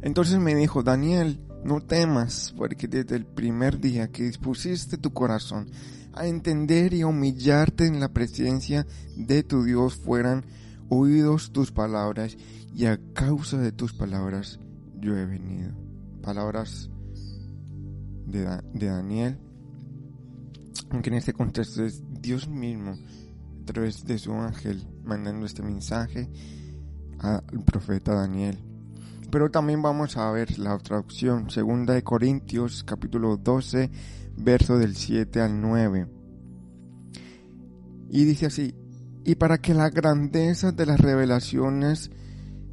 Entonces 0.00 0.38
me 0.38 0.54
dijo, 0.54 0.84
Daniel, 0.84 1.40
no 1.64 1.80
temas, 1.80 2.54
porque 2.56 2.86
desde 2.86 3.16
el 3.16 3.26
primer 3.26 3.80
día 3.80 4.06
que 4.12 4.22
dispusiste 4.22 4.98
tu 4.98 5.12
corazón 5.12 5.68
a 6.12 6.28
entender 6.28 6.94
y 6.94 7.02
humillarte 7.02 7.88
en 7.88 7.98
la 7.98 8.12
presencia 8.12 8.86
de 9.16 9.42
tu 9.42 9.64
Dios 9.64 9.96
fueran 9.96 10.44
oídos 10.88 11.50
tus 11.50 11.72
palabras 11.72 12.36
y 12.72 12.86
a 12.86 13.00
causa 13.14 13.58
de 13.58 13.72
tus 13.72 13.94
palabras 13.94 14.60
yo 15.00 15.16
he 15.16 15.26
venido. 15.26 15.72
Palabras 16.22 16.88
de 18.26 18.86
Daniel, 18.86 19.38
aunque 20.94 21.10
en 21.10 21.16
este 21.16 21.32
contexto 21.32 21.84
es 21.84 22.02
Dios 22.20 22.48
mismo 22.48 22.92
a 22.92 23.64
través 23.64 24.04
de 24.04 24.16
su 24.16 24.32
ángel 24.32 24.86
mandando 25.04 25.44
este 25.44 25.62
mensaje 25.62 26.30
al 27.18 27.42
profeta 27.64 28.14
Daniel. 28.14 28.58
Pero 29.30 29.50
también 29.50 29.82
vamos 29.82 30.16
a 30.16 30.30
ver 30.30 30.56
la 30.58 30.76
otra 30.76 31.00
opción, 31.00 31.50
segunda 31.50 31.94
de 31.94 32.04
Corintios 32.04 32.84
capítulo 32.84 33.36
12, 33.36 33.90
verso 34.36 34.78
del 34.78 34.94
7 34.94 35.40
al 35.40 35.60
9. 35.60 36.06
Y 38.10 38.24
dice 38.24 38.46
así, 38.46 38.74
y 39.24 39.34
para 39.34 39.58
que 39.58 39.74
la 39.74 39.90
grandeza 39.90 40.70
de 40.70 40.86
las 40.86 41.00
revelaciones 41.00 42.12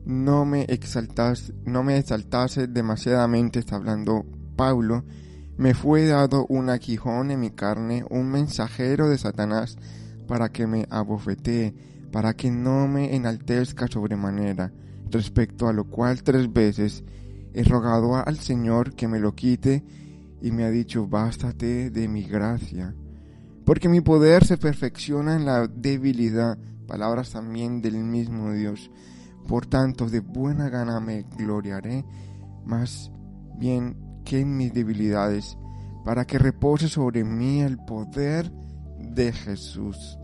no 0.06 0.46
me 0.46 0.66
exaltase, 0.66 1.54
no 1.66 1.84
me 1.84 1.98
exaltase 1.98 2.68
demasiadamente, 2.68 3.58
está 3.58 3.78
hablando 3.78 4.26
Pablo, 4.56 5.06
me 5.62 5.76
fue 5.76 6.08
dado 6.08 6.48
un 6.50 6.72
aguijón 6.72 7.30
en 7.30 7.40
mi 7.40 7.52
carne, 7.52 8.04
un 8.10 8.32
mensajero 8.32 9.08
de 9.08 9.20
Satanás, 9.20 9.78
para 10.28 10.50
que 10.50 10.66
me 10.66 10.88
abofetee, 10.90 11.76
para 12.12 12.34
que 12.34 12.50
no 12.50 12.88
me 12.88 13.16
enaltezca 13.16 13.86
sobremanera, 13.86 14.74
respecto 15.12 15.68
a 15.68 15.74
lo 15.74 15.84
cual 15.84 16.24
tres 16.24 16.52
veces 16.52 17.04
he 17.54 17.64
rogado 17.64 18.16
al 18.16 18.38
Señor 18.40 18.96
que 18.96 19.08
me 19.08 19.20
lo 19.20 19.36
quite, 19.36 19.84
y 20.42 20.52
me 20.52 20.64
ha 20.64 20.72
dicho, 20.72 21.06
bástate 21.06 21.92
de 21.92 22.08
mi 22.08 22.24
gracia, 22.24 22.96
porque 23.64 23.88
mi 23.88 24.02
poder 24.02 24.44
se 24.44 24.58
perfecciona 24.58 25.36
en 25.36 25.46
la 25.46 25.68
debilidad, 25.68 26.58
palabras 26.88 27.34
también 27.34 27.84
del 27.84 28.04
mismo 28.04 28.52
Dios. 28.52 28.90
Por 29.48 29.68
tanto, 29.68 30.10
de 30.10 30.22
buena 30.22 30.70
gana 30.70 31.00
me 31.00 31.22
gloriaré, 31.38 32.04
más 32.66 33.12
bien 33.60 34.11
que 34.24 34.40
en 34.40 34.58
mis 34.58 34.74
debilidades, 34.74 35.58
para 36.04 36.26
que 36.26 36.40
repose 36.40 36.88
sobre 36.88 37.24
mí 37.24 37.62
el 37.62 37.78
poder 37.78 38.52
de 38.98 39.32
Jesús. 39.32 40.18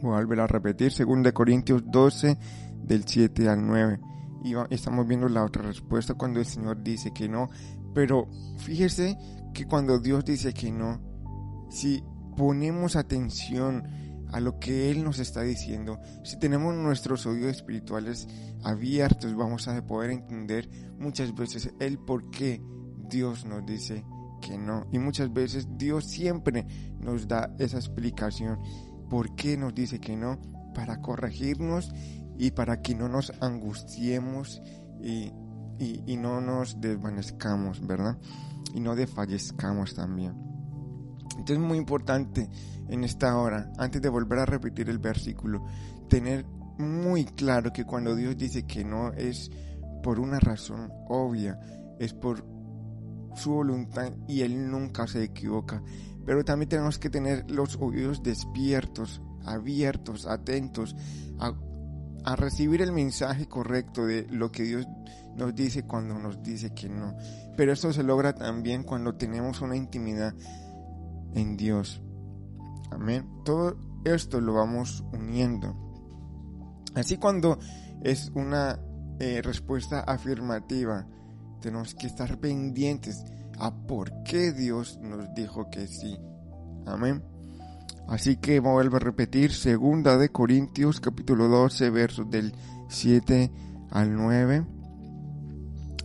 Voy 0.00 0.12
a 0.12 0.18
volver 0.18 0.40
a 0.40 0.46
repetir, 0.46 0.92
2 0.92 1.32
Corintios 1.32 1.82
12, 1.86 2.38
del 2.84 3.04
7 3.04 3.48
al 3.48 3.66
9. 3.66 4.00
Y 4.44 4.54
estamos 4.70 5.06
viendo 5.06 5.28
la 5.28 5.44
otra 5.44 5.62
respuesta 5.62 6.14
cuando 6.14 6.38
el 6.40 6.46
Señor 6.46 6.82
dice 6.82 7.12
que 7.12 7.28
no. 7.28 7.50
Pero 7.94 8.28
fíjese 8.58 9.18
que 9.52 9.66
cuando 9.66 9.98
Dios 9.98 10.24
dice 10.24 10.52
que 10.54 10.70
no, 10.70 11.00
si 11.68 12.04
ponemos 12.36 12.94
atención 12.94 13.82
a 14.32 14.40
lo 14.40 14.58
que 14.58 14.90
Él 14.90 15.04
nos 15.04 15.18
está 15.18 15.42
diciendo, 15.42 16.00
si 16.22 16.38
tenemos 16.38 16.74
nuestros 16.74 17.26
oídos 17.26 17.56
espirituales 17.56 18.28
abiertos, 18.62 19.34
vamos 19.34 19.68
a 19.68 19.86
poder 19.86 20.10
entender 20.10 20.68
muchas 20.98 21.34
veces 21.34 21.70
el 21.80 21.98
por 21.98 22.30
qué 22.30 22.62
Dios 23.08 23.44
nos 23.44 23.64
dice 23.64 24.04
que 24.40 24.58
no. 24.58 24.86
Y 24.92 24.98
muchas 24.98 25.32
veces 25.32 25.66
Dios 25.76 26.04
siempre 26.04 26.66
nos 27.00 27.26
da 27.26 27.54
esa 27.58 27.78
explicación. 27.78 28.58
¿Por 29.08 29.34
qué 29.34 29.56
nos 29.56 29.74
dice 29.74 30.00
que 30.00 30.16
no? 30.16 30.38
Para 30.74 31.00
corregirnos 31.00 31.92
y 32.38 32.50
para 32.52 32.82
que 32.82 32.94
no 32.94 33.08
nos 33.08 33.32
angustiemos 33.40 34.60
y, 35.02 35.32
y, 35.78 36.16
no 36.16 36.40
nos 36.40 36.80
desvanezcamos, 36.80 37.84
¿verdad? 37.86 38.18
Y 38.74 38.80
no 38.80 38.94
desfallezcamos 38.94 39.94
también. 39.94 40.34
Entonces 41.38 41.58
es 41.58 41.68
muy 41.68 41.78
importante 41.78 42.48
en 42.88 43.04
esta 43.04 43.36
hora, 43.38 43.72
antes 43.78 44.02
de 44.02 44.08
volver 44.08 44.40
a 44.40 44.46
repetir 44.46 44.90
el 44.90 44.98
versículo, 44.98 45.64
tener 46.08 46.44
muy 46.78 47.24
claro 47.24 47.72
que 47.72 47.84
cuando 47.84 48.14
Dios 48.14 48.36
dice 48.36 48.66
que 48.66 48.84
no 48.84 49.12
es 49.12 49.50
por 50.02 50.20
una 50.20 50.40
razón 50.40 50.90
obvia, 51.08 51.58
es 51.98 52.12
por 52.12 52.44
su 53.34 53.52
voluntad 53.52 54.12
y 54.26 54.42
Él 54.42 54.70
nunca 54.70 55.06
se 55.06 55.22
equivoca. 55.22 55.82
Pero 56.26 56.44
también 56.44 56.68
tenemos 56.68 56.98
que 56.98 57.10
tener 57.10 57.50
los 57.50 57.76
oídos 57.76 58.22
despiertos, 58.22 59.22
abiertos, 59.44 60.26
atentos 60.26 60.94
a, 61.38 61.54
a 62.24 62.36
recibir 62.36 62.82
el 62.82 62.92
mensaje 62.92 63.46
correcto 63.46 64.06
de 64.06 64.26
lo 64.30 64.50
que 64.52 64.64
Dios 64.64 64.86
nos 65.36 65.54
dice 65.54 65.84
cuando 65.84 66.18
nos 66.18 66.42
dice 66.42 66.74
que 66.74 66.88
no. 66.88 67.16
Pero 67.56 67.72
esto 67.72 67.92
se 67.92 68.02
logra 68.02 68.34
también 68.34 68.82
cuando 68.82 69.14
tenemos 69.14 69.60
una 69.60 69.76
intimidad 69.76 70.34
en 71.38 71.56
Dios. 71.56 72.02
Amén. 72.90 73.26
Todo 73.44 73.76
esto 74.04 74.40
lo 74.40 74.54
vamos 74.54 75.04
uniendo. 75.12 75.76
Así 76.94 77.16
cuando 77.16 77.58
es 78.02 78.30
una 78.34 78.78
eh, 79.18 79.40
respuesta 79.42 80.00
afirmativa, 80.00 81.06
tenemos 81.60 81.94
que 81.94 82.06
estar 82.06 82.38
pendientes 82.38 83.24
a 83.58 83.74
por 83.74 84.22
qué 84.22 84.52
Dios 84.52 84.98
nos 85.00 85.34
dijo 85.34 85.68
que 85.70 85.86
sí. 85.86 86.18
Amén. 86.86 87.22
Así 88.08 88.36
que 88.36 88.60
vuelvo 88.60 88.96
a 88.96 89.00
repetir, 89.00 89.52
segunda 89.52 90.16
de 90.16 90.30
Corintios 90.30 91.00
capítulo 91.00 91.48
12 91.48 91.90
versos 91.90 92.30
del 92.30 92.54
7 92.88 93.52
al 93.90 94.16
9. 94.16 94.66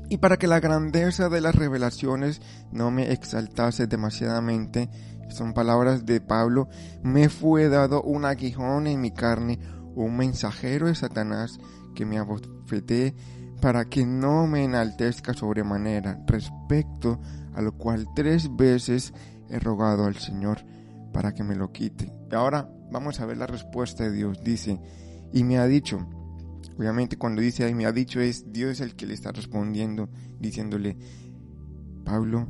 Y 0.09 0.17
para 0.17 0.37
que 0.37 0.47
la 0.47 0.59
grandeza 0.59 1.29
de 1.29 1.41
las 1.41 1.55
revelaciones 1.55 2.41
no 2.71 2.91
me 2.91 3.11
exaltase 3.13 3.87
demasiadamente, 3.87 4.89
son 5.29 5.53
palabras 5.53 6.05
de 6.05 6.21
Pablo, 6.21 6.67
me 7.01 7.29
fue 7.29 7.69
dado 7.69 8.01
un 8.01 8.25
aguijón 8.25 8.87
en 8.87 9.01
mi 9.01 9.11
carne, 9.11 9.59
un 9.95 10.17
mensajero 10.17 10.87
de 10.87 10.95
Satanás 10.95 11.59
que 11.95 12.05
me 12.05 12.17
abofeté 12.17 13.15
para 13.61 13.85
que 13.85 14.05
no 14.05 14.45
me 14.47 14.65
enaltezca 14.65 15.33
sobremanera, 15.33 16.19
respecto 16.27 17.19
a 17.53 17.61
lo 17.61 17.77
cual 17.77 18.07
tres 18.15 18.53
veces 18.55 19.13
he 19.49 19.59
rogado 19.59 20.05
al 20.05 20.15
Señor 20.15 20.59
para 21.13 21.33
que 21.33 21.43
me 21.43 21.55
lo 21.55 21.71
quite. 21.71 22.11
Y 22.29 22.35
ahora 22.35 22.69
vamos 22.91 23.19
a 23.19 23.25
ver 23.25 23.37
la 23.37 23.47
respuesta 23.47 24.03
de 24.03 24.11
Dios. 24.11 24.43
Dice, 24.43 24.81
y 25.31 25.43
me 25.43 25.59
ha 25.59 25.65
dicho, 25.65 26.05
obviamente 26.77 27.17
cuando 27.17 27.41
dice 27.41 27.69
y 27.69 27.75
me 27.75 27.85
ha 27.85 27.91
dicho 27.91 28.19
es 28.19 28.51
Dios 28.51 28.81
el 28.81 28.95
que 28.95 29.05
le 29.05 29.13
está 29.13 29.31
respondiendo, 29.31 30.09
diciéndole, 30.39 30.97
Pablo, 32.03 32.47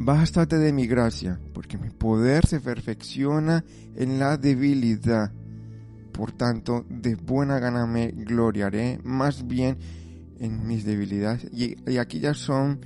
Bástate 0.00 0.58
de 0.58 0.72
mi 0.72 0.86
gracia, 0.86 1.40
porque 1.52 1.76
mi 1.76 1.90
poder 1.90 2.46
se 2.46 2.60
perfecciona 2.60 3.64
en 3.96 4.20
la 4.20 4.36
debilidad. 4.36 5.32
Por 6.12 6.30
tanto, 6.30 6.86
de 6.88 7.16
buena 7.16 7.58
gana 7.58 7.84
me 7.84 8.12
gloriaré 8.12 9.00
más 9.02 9.44
bien 9.48 9.76
en 10.38 10.64
mis 10.68 10.84
debilidades. 10.84 11.48
Y, 11.52 11.74
y 11.90 11.96
aquí 11.96 12.20
ya 12.20 12.32
son 12.32 12.78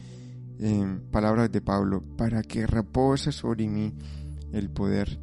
eh, 0.58 1.00
palabras 1.10 1.52
de 1.52 1.60
Pablo, 1.60 2.02
para 2.16 2.42
que 2.42 2.66
repose 2.66 3.30
sobre 3.30 3.68
mí 3.68 3.92
el 4.50 4.70
poder 4.70 5.20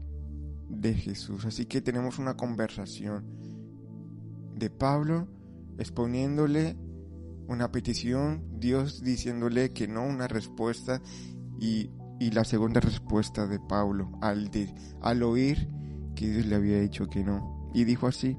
de 0.69 0.93
Jesús. 0.93 1.45
Así 1.45 1.65
que 1.65 1.81
tenemos 1.81 2.19
una 2.19 2.37
conversación 2.37 3.25
de 4.55 4.69
Pablo 4.69 5.27
exponiéndole 5.79 6.77
una 7.47 7.71
petición, 7.71 8.43
Dios 8.59 9.01
diciéndole 9.01 9.71
que 9.71 9.87
no, 9.87 10.05
una 10.05 10.27
respuesta 10.27 11.01
y, 11.59 11.91
la 12.31 12.43
segunda 12.43 12.81
respuesta 12.81 13.47
de 13.47 13.59
Pablo 13.59 14.11
al 14.21 15.23
oír 15.23 15.69
que 16.15 16.29
Dios 16.29 16.45
le 16.45 16.55
había 16.55 16.81
dicho 16.81 17.07
que 17.07 17.23
no. 17.23 17.71
Y 17.73 17.85
dijo 17.85 18.07
así, 18.07 18.37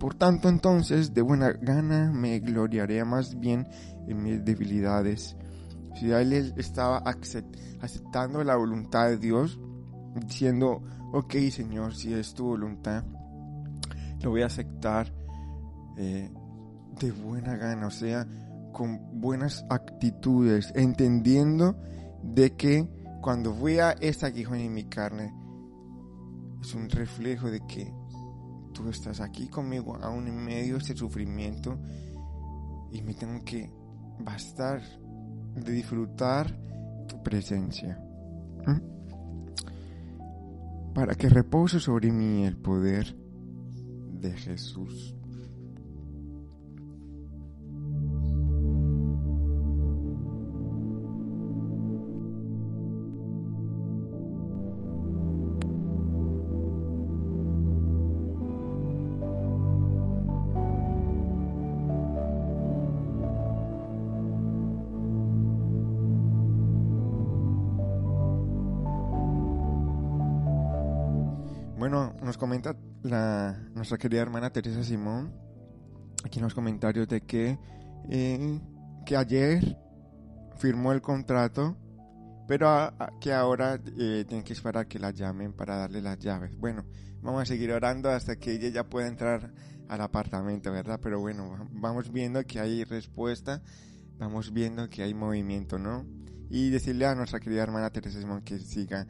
por 0.00 0.14
tanto 0.14 0.48
entonces 0.48 1.14
de 1.14 1.22
buena 1.22 1.52
gana 1.52 2.10
me 2.12 2.38
gloriaré 2.40 3.04
más 3.04 3.38
bien 3.38 3.68
en 4.08 4.22
mis 4.22 4.44
debilidades. 4.44 5.36
Si 5.94 6.10
él 6.10 6.32
estaba 6.56 7.02
aceptando 7.80 8.42
la 8.42 8.56
voluntad 8.56 9.08
de 9.08 9.18
Dios, 9.18 9.60
diciendo, 10.26 10.82
ok 11.12 11.34
Señor, 11.50 11.94
si 11.94 12.12
es 12.12 12.34
tu 12.34 12.46
voluntad, 12.46 13.04
lo 14.22 14.30
voy 14.30 14.42
a 14.42 14.46
aceptar 14.46 15.12
eh, 15.96 16.30
de 17.00 17.12
buena 17.12 17.56
gana, 17.56 17.86
o 17.86 17.90
sea, 17.90 18.26
con 18.72 19.20
buenas 19.20 19.64
actitudes, 19.70 20.72
entendiendo 20.74 21.76
de 22.34 22.56
que 22.56 22.88
cuando 23.20 23.52
voy 23.52 23.78
a 23.78 23.92
esta 23.92 24.26
aguijón 24.26 24.58
en 24.58 24.72
mi 24.72 24.84
carne, 24.84 25.34
es 26.60 26.74
un 26.74 26.88
reflejo 26.88 27.50
de 27.50 27.60
que 27.66 27.92
tú 28.72 28.88
estás 28.88 29.20
aquí 29.20 29.48
conmigo 29.48 29.96
aún 29.96 30.28
en 30.28 30.44
medio 30.44 30.74
de 30.74 30.78
este 30.80 30.96
sufrimiento 30.96 31.78
y 32.92 33.02
me 33.02 33.14
tengo 33.14 33.44
que 33.44 33.70
bastar 34.20 34.82
de 35.54 35.72
disfrutar 35.72 36.56
tu 37.06 37.22
presencia. 37.22 37.98
¿Mm? 38.66 38.80
Para 40.94 41.14
que 41.14 41.28
repose 41.28 41.80
sobre 41.80 42.10
mí 42.12 42.44
el 42.44 42.56
poder 42.56 43.16
de 44.20 44.32
Jesús. 44.32 45.17
Nos 72.28 72.36
comenta 72.36 72.76
la, 73.04 73.58
nuestra 73.74 73.96
querida 73.96 74.20
hermana 74.20 74.50
Teresa 74.50 74.84
Simón 74.84 75.32
aquí 76.22 76.40
en 76.40 76.44
los 76.44 76.52
comentarios 76.52 77.08
de 77.08 77.22
que, 77.22 77.58
eh, 78.10 78.60
que 79.06 79.16
ayer 79.16 79.78
firmó 80.58 80.92
el 80.92 81.00
contrato, 81.00 81.78
pero 82.46 82.68
a, 82.68 82.88
a, 82.98 83.18
que 83.18 83.32
ahora 83.32 83.80
eh, 83.98 84.26
tienen 84.28 84.44
que 84.44 84.52
esperar 84.52 84.86
que 84.86 84.98
la 84.98 85.10
llamen 85.10 85.54
para 85.54 85.76
darle 85.76 86.02
las 86.02 86.18
llaves. 86.18 86.54
Bueno, 86.58 86.84
vamos 87.22 87.40
a 87.40 87.46
seguir 87.46 87.72
orando 87.72 88.10
hasta 88.10 88.36
que 88.36 88.52
ella 88.52 88.68
ya 88.68 88.84
pueda 88.84 89.08
entrar 89.08 89.50
al 89.88 90.00
apartamento, 90.02 90.70
¿verdad? 90.70 91.00
Pero 91.02 91.20
bueno, 91.20 91.66
vamos 91.72 92.12
viendo 92.12 92.44
que 92.44 92.60
hay 92.60 92.84
respuesta, 92.84 93.62
vamos 94.18 94.52
viendo 94.52 94.90
que 94.90 95.02
hay 95.02 95.14
movimiento, 95.14 95.78
¿no? 95.78 96.04
Y 96.50 96.68
decirle 96.68 97.06
a 97.06 97.14
nuestra 97.14 97.40
querida 97.40 97.62
hermana 97.62 97.88
Teresa 97.88 98.20
Simón 98.20 98.42
que 98.42 98.58
siga 98.58 99.06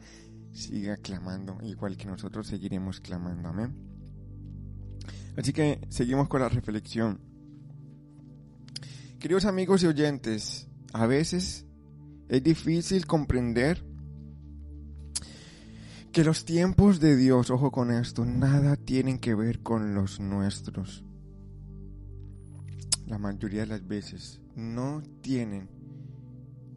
siga 0.51 0.97
clamando, 0.97 1.57
igual 1.63 1.97
que 1.97 2.05
nosotros 2.05 2.47
seguiremos 2.47 2.99
clamando. 2.99 3.49
Amén. 3.49 3.75
Así 5.37 5.53
que 5.53 5.79
seguimos 5.89 6.27
con 6.27 6.41
la 6.41 6.49
reflexión. 6.49 7.19
Queridos 9.19 9.45
amigos 9.45 9.83
y 9.83 9.87
oyentes, 9.87 10.67
a 10.93 11.05
veces 11.05 11.65
es 12.29 12.43
difícil 12.43 13.05
comprender 13.05 13.83
que 16.11 16.23
los 16.23 16.45
tiempos 16.45 16.99
de 16.99 17.15
Dios, 17.15 17.49
ojo 17.51 17.71
con 17.71 17.91
esto, 17.91 18.25
nada 18.25 18.75
tienen 18.75 19.19
que 19.19 19.35
ver 19.35 19.61
con 19.61 19.93
los 19.93 20.19
nuestros. 20.19 21.03
La 23.05 23.17
mayoría 23.17 23.61
de 23.61 23.67
las 23.67 23.87
veces 23.87 24.41
no 24.55 25.01
tienen 25.21 25.69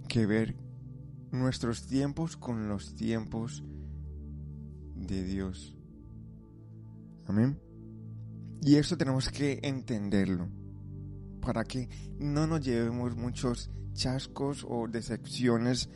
que 0.09 0.27
ver 0.27 0.62
nuestros 1.33 1.87
tiempos 1.87 2.37
con 2.37 2.69
los 2.69 2.95
tiempos 2.95 3.65
de 4.95 5.25
Dios. 5.25 5.75
Amén. 7.27 7.59
Y 8.61 8.77
eso 8.77 8.97
tenemos 8.97 9.29
que 9.31 9.59
entenderlo 9.63 10.49
para 11.41 11.65
que 11.65 11.89
no 12.21 12.47
nos 12.47 12.61
llevemos 12.61 13.17
muchos 13.17 13.71
chascos 13.95 14.65
o 14.69 14.87
decepciones 14.87 15.89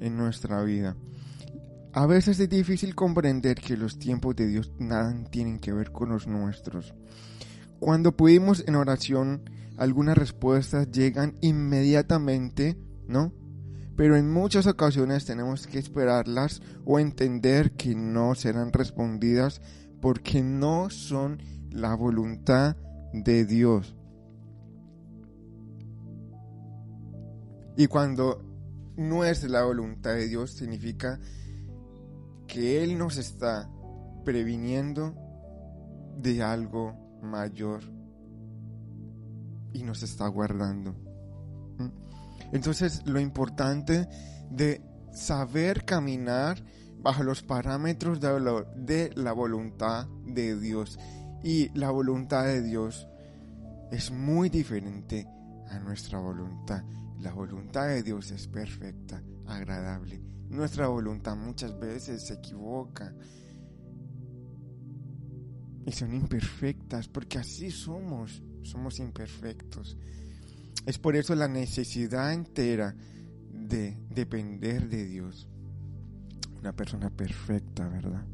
en 0.00 0.16
nuestra 0.16 0.62
vida. 0.62 0.96
A 1.92 2.06
veces 2.06 2.40
es 2.40 2.48
difícil 2.48 2.94
comprender 2.94 3.60
que 3.60 3.76
los 3.76 3.98
tiempos 3.98 4.34
de 4.36 4.48
Dios 4.48 4.72
nada 4.78 5.14
tienen 5.30 5.60
que 5.60 5.72
ver 5.72 5.92
con 5.92 6.10
los 6.10 6.26
nuestros. 6.26 6.92
Cuando 7.78 8.16
pudimos 8.16 8.64
en 8.66 8.74
oración, 8.74 9.48
algunas 9.76 10.18
respuestas 10.18 10.90
llegan 10.90 11.36
inmediatamente, 11.40 12.76
¿no? 13.06 13.32
Pero 13.96 14.16
en 14.16 14.30
muchas 14.30 14.66
ocasiones 14.66 15.24
tenemos 15.24 15.66
que 15.66 15.78
esperarlas 15.78 16.62
o 16.84 16.98
entender 16.98 17.72
que 17.72 17.94
no 17.94 18.34
serán 18.34 18.72
respondidas 18.72 19.60
porque 20.00 20.42
no 20.42 20.90
son 20.90 21.40
la 21.70 21.94
voluntad 21.94 22.76
de 23.12 23.44
Dios. 23.44 23.96
Y 27.76 27.86
cuando 27.86 28.42
no 28.96 29.24
es 29.24 29.42
la 29.44 29.64
voluntad 29.64 30.14
de 30.14 30.28
Dios 30.28 30.52
significa 30.52 31.18
que 32.46 32.82
Él 32.84 32.98
nos 32.98 33.16
está 33.16 33.68
previniendo 34.24 35.14
de 36.16 36.42
algo 36.42 36.94
mayor 37.22 37.82
y 39.72 39.82
nos 39.82 40.02
está 40.02 40.28
guardando. 40.28 40.94
Entonces 42.52 43.02
lo 43.06 43.20
importante 43.20 44.08
de 44.50 44.82
saber 45.12 45.84
caminar 45.84 46.62
bajo 47.00 47.22
los 47.22 47.42
parámetros 47.42 48.20
de 48.20 48.40
la, 48.40 48.64
de 48.76 49.10
la, 49.14 49.32
voluntad 49.32 50.06
de 50.26 50.58
Dios. 50.58 50.98
Y 51.42 51.68
la 51.78 51.90
voluntad 51.90 52.44
de 52.44 52.62
Dios 52.62 53.06
es 53.90 54.10
muy 54.10 54.48
diferente 54.48 55.26
a 55.68 55.78
nuestra 55.78 56.18
voluntad. 56.18 56.82
La 57.20 57.32
voluntad 57.32 57.88
de 57.88 58.02
Dios 58.02 58.30
es 58.30 58.48
perfecta, 58.48 59.22
agradable. 59.46 60.20
Nuestra 60.48 60.88
voluntad 60.88 61.36
muchas 61.36 61.78
veces 61.78 62.26
se 62.26 62.34
equivoca. 62.34 63.14
Y 65.86 65.92
son 65.92 66.14
imperfectas, 66.14 67.08
porque 67.08 67.38
así 67.38 67.70
somos, 67.70 68.42
somos 68.62 68.98
imperfectos. 68.98 69.98
Es 70.86 70.98
por 70.98 71.16
eso 71.16 71.34
la 71.34 71.48
necesidad 71.48 72.32
entera 72.32 72.94
de 73.50 73.96
depender 74.10 74.88
de 74.88 75.06
Dios. 75.06 75.48
Una 76.60 76.72
persona 76.72 77.10
perfecta, 77.10 77.88
¿verdad? 77.88 78.24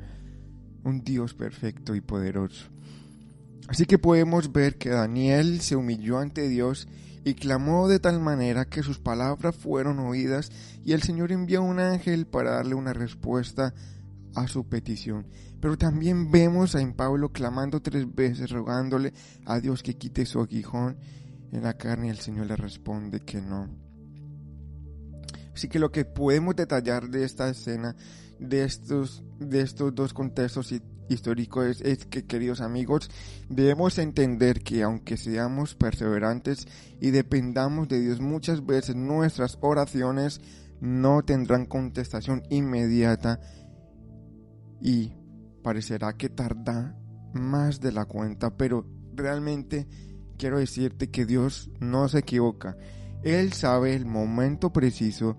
Un 0.85 1.03
Dios 1.03 1.35
perfecto 1.35 1.95
y 1.95 2.01
poderoso. 2.01 2.69
Así 3.69 3.87
que 3.87 3.99
podemos 3.99 4.53
ver 4.53 4.79
que 4.79 4.91
Daniel 4.91 5.61
se 5.61 5.77
humilló 5.77 6.19
ante 6.19 6.49
Dios 6.49 6.89
y 7.25 7.35
clamó 7.35 7.87
de 7.87 8.01
tal 8.01 8.19
manera 8.19 8.65
que 8.65 8.83
sus 8.83 8.99
palabras 8.99 9.55
fueron 9.55 10.01
oídas 10.01 10.51
y 10.85 10.93
el 10.93 11.03
Señor 11.03 11.31
envió 11.31 11.63
un 11.63 11.79
ángel 11.79 12.27
para 12.27 12.53
darle 12.53 12.75
una 12.75 12.93
respuesta 12.93 13.75
a 14.35 14.49
su 14.49 14.65
petición. 14.69 15.27
Pero 15.61 15.77
también 15.77 16.31
vemos 16.31 16.75
a 16.75 16.93
Pablo 16.95 17.31
clamando 17.31 17.81
tres 17.81 18.13
veces, 18.13 18.51
rogándole 18.51 19.13
a 19.45 19.61
Dios 19.61 19.83
que 19.83 19.97
quite 19.97 20.27
su 20.27 20.41
aguijón 20.41 20.97
en 21.53 21.63
la 21.63 21.77
carne 21.77 22.11
el 22.11 22.19
Señor 22.19 22.47
le 22.47 22.57
responde 22.57 23.21
que 23.21 23.41
no. 23.41 23.69
Así 25.55 25.69
que 25.69 25.79
lo 25.79 25.91
que 25.91 26.05
podemos 26.05 26.57
detallar 26.57 27.09
de 27.09 27.25
esta 27.25 27.49
escena, 27.49 27.97
de 28.39 28.65
estos, 28.65 29.23
de 29.39 29.61
estos 29.61 29.95
dos 29.95 30.15
contextos 30.15 30.73
históricos, 31.09 31.67
es, 31.67 31.81
es 31.83 32.07
que, 32.07 32.25
queridos 32.25 32.61
amigos, 32.61 33.11
debemos 33.49 33.99
entender 33.99 34.63
que 34.63 34.83
aunque 34.83 35.17
seamos 35.17 35.75
perseverantes 35.75 36.67
y 37.01 37.11
dependamos 37.11 37.89
de 37.89 38.01
Dios, 38.01 38.21
muchas 38.21 38.65
veces 38.65 38.97
nuestras 38.97 39.59
oraciones 39.61 40.41
no 40.81 41.23
tendrán 41.23 41.67
contestación 41.67 42.43
inmediata 42.49 43.41
y 44.81 45.13
parecerá 45.63 46.15
que 46.15 46.31
tarda 46.31 46.97
más 47.35 47.81
de 47.81 47.93
la 47.93 48.07
cuenta, 48.07 48.57
pero 48.57 48.87
realmente 49.15 49.87
quiero 50.41 50.59
decirte 50.59 51.11
que 51.11 51.27
Dios 51.27 51.71
no 51.81 52.09
se 52.09 52.21
equivoca. 52.21 52.75
Él 53.23 53.53
sabe 53.53 53.95
el 53.95 54.07
momento 54.07 54.73
preciso 54.73 55.37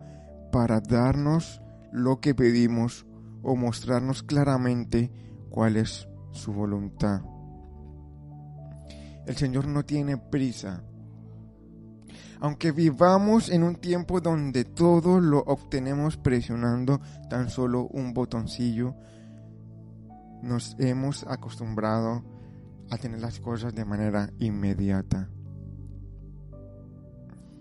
para 0.52 0.80
darnos 0.80 1.60
lo 1.92 2.20
que 2.22 2.36
pedimos 2.36 3.08
o 3.42 3.56
mostrarnos 3.56 4.22
claramente 4.22 5.12
cuál 5.50 5.78
es 5.78 6.08
su 6.30 6.54
voluntad. 6.54 7.24
El 9.26 9.36
Señor 9.36 9.68
no 9.68 9.84
tiene 9.84 10.18
prisa. 10.18 10.84
Aunque 12.40 12.72
vivamos 12.72 13.50
en 13.50 13.64
un 13.64 13.78
tiempo 13.78 14.22
donde 14.22 14.66
todo 14.66 15.20
lo 15.20 15.40
obtenemos 15.40 16.18
presionando 16.18 17.02
tan 17.28 17.50
solo 17.50 17.88
un 17.88 18.14
botoncillo, 18.14 18.96
nos 20.44 20.76
hemos 20.78 21.24
acostumbrado 21.24 22.24
a 22.92 22.98
tener 22.98 23.22
las 23.22 23.40
cosas 23.40 23.74
de 23.74 23.86
manera 23.86 24.30
inmediata. 24.38 25.30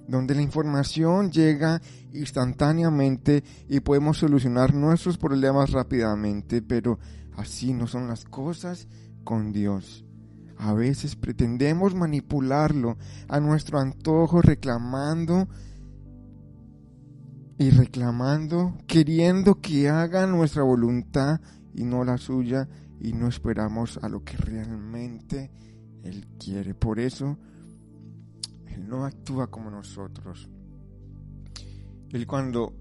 Donde 0.08 0.34
la 0.34 0.42
información 0.42 1.30
llega 1.30 1.80
instantáneamente 2.12 3.44
y 3.68 3.78
podemos 3.78 4.18
solucionar 4.18 4.74
nuestros 4.74 5.18
problemas 5.18 5.70
rápidamente, 5.70 6.62
pero 6.62 6.98
así 7.36 7.72
no 7.72 7.86
son 7.86 8.08
las 8.08 8.24
cosas 8.24 8.88
con 9.22 9.52
Dios. 9.52 10.04
A 10.58 10.74
veces 10.74 11.14
pretendemos 11.14 11.94
manipularlo 11.94 12.98
a 13.28 13.38
nuestro 13.38 13.78
antojo 13.78 14.42
reclamando 14.42 15.48
y 17.56 17.70
reclamando, 17.70 18.76
queriendo 18.88 19.60
que 19.60 19.88
haga 19.88 20.26
nuestra 20.26 20.64
voluntad 20.64 21.40
y 21.72 21.84
no 21.84 22.04
la 22.04 22.18
suya 22.18 22.68
y 23.00 23.12
no 23.14 23.28
esperamos 23.28 23.98
a 24.02 24.08
lo 24.08 24.22
que 24.22 24.36
realmente 24.36 25.50
Él 26.04 26.28
quiere. 26.38 26.74
Por 26.74 27.00
eso, 27.00 27.38
Él 28.66 28.86
no 28.86 29.04
actúa 29.04 29.50
como 29.50 29.70
nosotros. 29.70 30.48
Él 32.10 32.26
cuando 32.26 32.74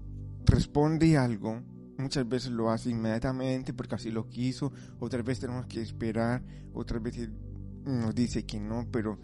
responde 0.44 1.16
algo, 1.16 1.62
muchas 1.98 2.28
veces 2.28 2.50
lo 2.50 2.70
hace 2.70 2.90
inmediatamente 2.90 3.72
porque 3.72 3.94
así 3.94 4.10
lo 4.10 4.28
quiso, 4.28 4.72
otras 4.98 5.24
veces 5.24 5.40
tenemos 5.42 5.66
que 5.66 5.80
esperar, 5.80 6.42
otras 6.74 7.02
veces 7.02 7.30
nos 7.84 8.14
dice 8.14 8.44
que 8.44 8.60
no, 8.60 8.86
pero 8.90 9.18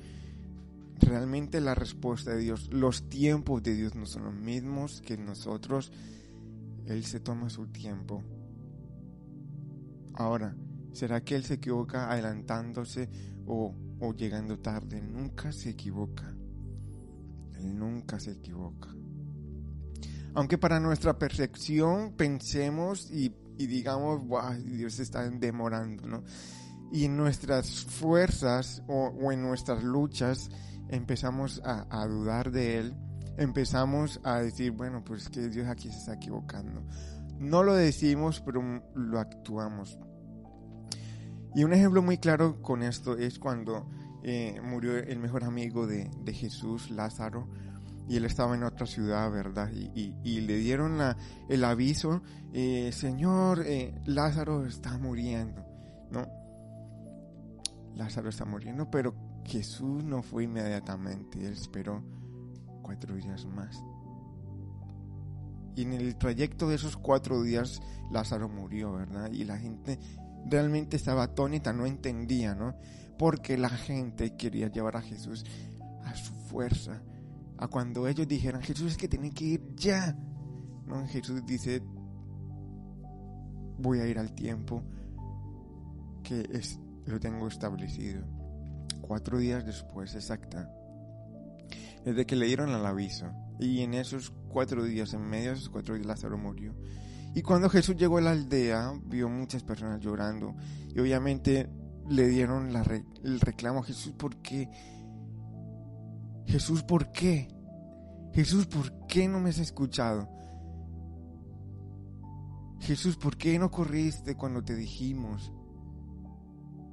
realmente 0.99 1.61
la 1.61 1.75
respuesta 1.75 2.33
de 2.33 2.41
Dios, 2.41 2.73
los 2.73 3.09
tiempos 3.09 3.63
de 3.63 3.75
Dios 3.75 3.95
no 3.95 4.07
son 4.07 4.25
los 4.25 4.35
mismos 4.35 5.03
que 5.03 5.19
nosotros. 5.19 5.93
Él 6.87 7.05
se 7.05 7.21
toma 7.21 7.51
su 7.51 7.67
tiempo. 7.67 8.23
Ahora, 10.15 10.57
¿será 10.97 11.23
que 11.23 11.37
Él 11.37 11.45
se 11.45 11.55
equivoca 11.55 12.11
adelantándose 12.11 13.09
o, 13.47 13.75
llegando 14.17 14.59
tarde? 14.59 15.01
Nunca 15.01 15.53
se 15.53 15.71
equivoca. 15.71 16.35
Él 17.55 17.79
nunca 17.79 18.19
se 18.19 18.33
equivoca. 18.33 18.89
Aunque 20.35 20.59
para 20.59 20.81
nuestra 20.81 21.19
percepción 21.19 22.15
pensemos 22.17 23.11
y, 23.11 23.33
digamos, 23.57 24.23
Dios 24.65 24.95
se 24.95 25.03
está 25.03 25.29
demorando, 25.31 26.25
y 26.93 27.05
en 27.05 27.17
nuestras 27.17 27.85
fuerzas 27.85 28.83
o, 28.87 29.09
o 29.09 29.33
en 29.33 29.43
nuestras 29.43 29.83
luchas 29.83 30.51
empezamos 30.89 31.61
a, 31.65 31.87
a, 31.91 32.07
dudar 32.07 32.51
de 32.51 32.79
Él, 32.79 32.95
empezamos 33.39 34.21
a 34.25 34.41
decir, 34.41 34.73
bueno, 34.73 35.03
pues 35.05 35.29
que 35.29 35.49
Dios 35.49 35.67
aquí 35.69 35.91
se 35.91 35.99
está 35.99 36.15
equivocando. 36.15 36.85
No 37.39 37.63
lo 37.63 37.75
decimos, 37.75 38.41
pero 38.41 38.63
lo 38.95 39.19
actuamos. 39.19 39.99
Y 41.57 41.65
un 41.65 41.73
ejemplo 41.73 42.03
muy 42.03 42.19
claro 42.19 42.61
con 42.61 42.83
esto 42.83 43.17
es 43.17 43.39
cuando 43.39 43.89
eh, 44.23 44.61
murió 44.63 44.99
el 44.99 45.19
mejor 45.19 45.43
amigo 45.43 45.87
de, 45.87 46.11
de, 46.23 46.35
Jesús, 46.35 46.91
Lázaro, 46.91 47.49
y 48.07 48.19
él 48.19 48.27
estaba 48.27 48.55
en 48.55 48.63
otra 48.63 48.87
ciudad, 48.87 49.31
¿verdad? 49.31 49.71
Y, 49.73 50.15
y, 50.23 50.43
le 50.43 50.59
dieron 50.59 50.99
la, 50.99 51.17
el 51.49 51.65
aviso, 51.65 52.21
eh, 52.53 52.91
Señor, 52.93 53.63
eh, 53.65 53.95
Lázaro 54.05 54.67
está 54.67 54.99
muriendo, 54.99 55.65
¿no? 56.11 56.29
Lázaro 57.95 58.29
está 58.29 58.45
muriendo, 58.45 58.91
pero 58.91 59.15
Jesús 59.47 60.05
no 60.05 60.23
fue 60.23 60.45
inmediatamente, 60.45 61.39
él 61.39 61.55
esperó 61.55 62.05
cuatro 62.83 63.17
días 63.17 63.47
más. 63.47 63.83
Y 65.75 65.85
en 65.85 65.95
el 65.95 66.17
trayecto 66.17 66.69
de 66.69 66.75
esos 66.75 66.99
cuatro 66.99 67.43
días 67.43 67.81
Lázaro 68.11 68.49
murió, 68.49 68.93
¿verdad? 68.93 69.31
Y 69.33 69.45
la 69.45 69.59
gente 69.59 69.99
realmente 70.49 70.97
estaba 70.97 71.25
atónita, 71.25 71.73
no 71.73 71.87
entendía, 71.87 72.55
¿no? 72.55 72.77
Porque 73.19 73.57
la 73.57 73.69
gente 73.69 74.37
quería 74.37 74.69
llevar 74.69 74.97
a 74.97 75.03
Jesús 75.03 75.45
a 76.05 76.15
su 76.15 76.33
fuerza, 76.33 77.03
a 77.59 77.69
cuando 77.69 78.07
ellos 78.07 78.29
dijeran, 78.29 78.63
Jesús 78.63 78.93
es 78.93 78.97
que 78.97 79.09
tiene 79.09 79.31
que 79.31 79.45
ir 79.45 79.75
ya. 79.75 80.17
No, 80.87 81.07
Jesús 81.09 81.45
dice, 81.45 81.83
voy 83.79 84.01
a 84.01 84.07
ir 84.07 84.19
al 84.19 84.35
tiempo 84.35 84.83
que 86.23 86.47
es, 86.53 86.79
lo 87.07 87.19
tengo 87.21 87.49
establecido. 87.49 88.23
Cuatro 89.01 89.39
días 89.39 89.65
después, 89.65 90.15
exacta, 90.15 90.71
desde 92.05 92.27
que 92.27 92.37
le 92.37 92.47
dieron 92.47 92.71
el 92.71 92.85
aviso. 92.85 93.27
Y 93.59 93.81
en 93.83 93.95
esos 93.95 94.33
cuatro 94.49 94.85
días, 94.85 95.15
en 95.15 95.23
medio 95.23 95.51
de 95.51 95.57
esos 95.57 95.69
cuatro 95.69 95.95
días, 95.95 96.07
Lázaro 96.07 96.37
murió. 96.37 96.75
Y 97.37 97.43
cuando 97.43 97.69
Jesús 97.69 97.97
llegó 97.97 98.17
a 98.17 98.23
la 98.23 98.31
aldea, 98.31 98.95
vio 99.05 99.29
muchas 99.29 99.63
personas 99.63 100.01
llorando. 100.01 100.57
Y 100.95 101.01
obviamente 101.01 101.69
le 102.09 102.29
dieron 102.29 102.73
la 102.73 102.83
el 103.25 103.41
reclamo 103.41 103.81
a 103.81 103.83
Jesús, 103.83 104.13
¿por 104.13 104.37
qué? 104.37 104.71
Jesús, 106.47 106.83
¿por 106.83 107.13
qué? 107.13 107.47
Jesús, 108.33 108.65
¿por 108.65 109.07
qué 109.07 109.29
no 109.29 109.39
me 109.39 109.51
has 109.51 109.59
escuchado? 109.59 110.31
Jesús, 112.81 113.19
¿por 113.19 113.37
qué 113.37 113.59
no 113.59 113.71
corriste 113.71 114.35
cuando 114.35 114.65
te 114.65 114.75
dijimos? 114.75 115.53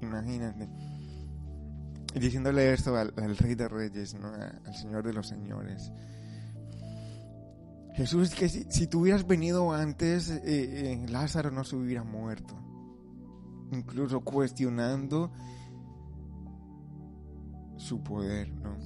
Imagínate. 0.02 0.68
Diciéndole 2.20 2.74
esto 2.74 2.98
al, 2.98 3.14
al 3.16 3.38
Rey 3.38 3.56
de 3.56 3.70
Reyes, 3.70 4.14
¿no? 4.16 4.28
al 4.28 4.76
Señor 4.76 5.06
de 5.06 5.14
los 5.14 5.26
Señores. 5.26 5.90
Jesús, 7.94 8.34
que 8.34 8.50
si, 8.50 8.66
si 8.70 8.88
tú 8.88 9.02
hubieras 9.02 9.28
venido 9.28 9.72
antes, 9.72 10.30
eh, 10.30 10.42
eh, 10.46 11.06
Lázaro 11.10 11.52
no 11.52 11.64
se 11.64 11.76
hubiera 11.76 12.04
muerto. 12.04 12.56
Incluso 13.72 14.22
cuestionando 14.22 15.32
su 17.78 18.04
poder, 18.04 18.52
¿no? 18.52 18.78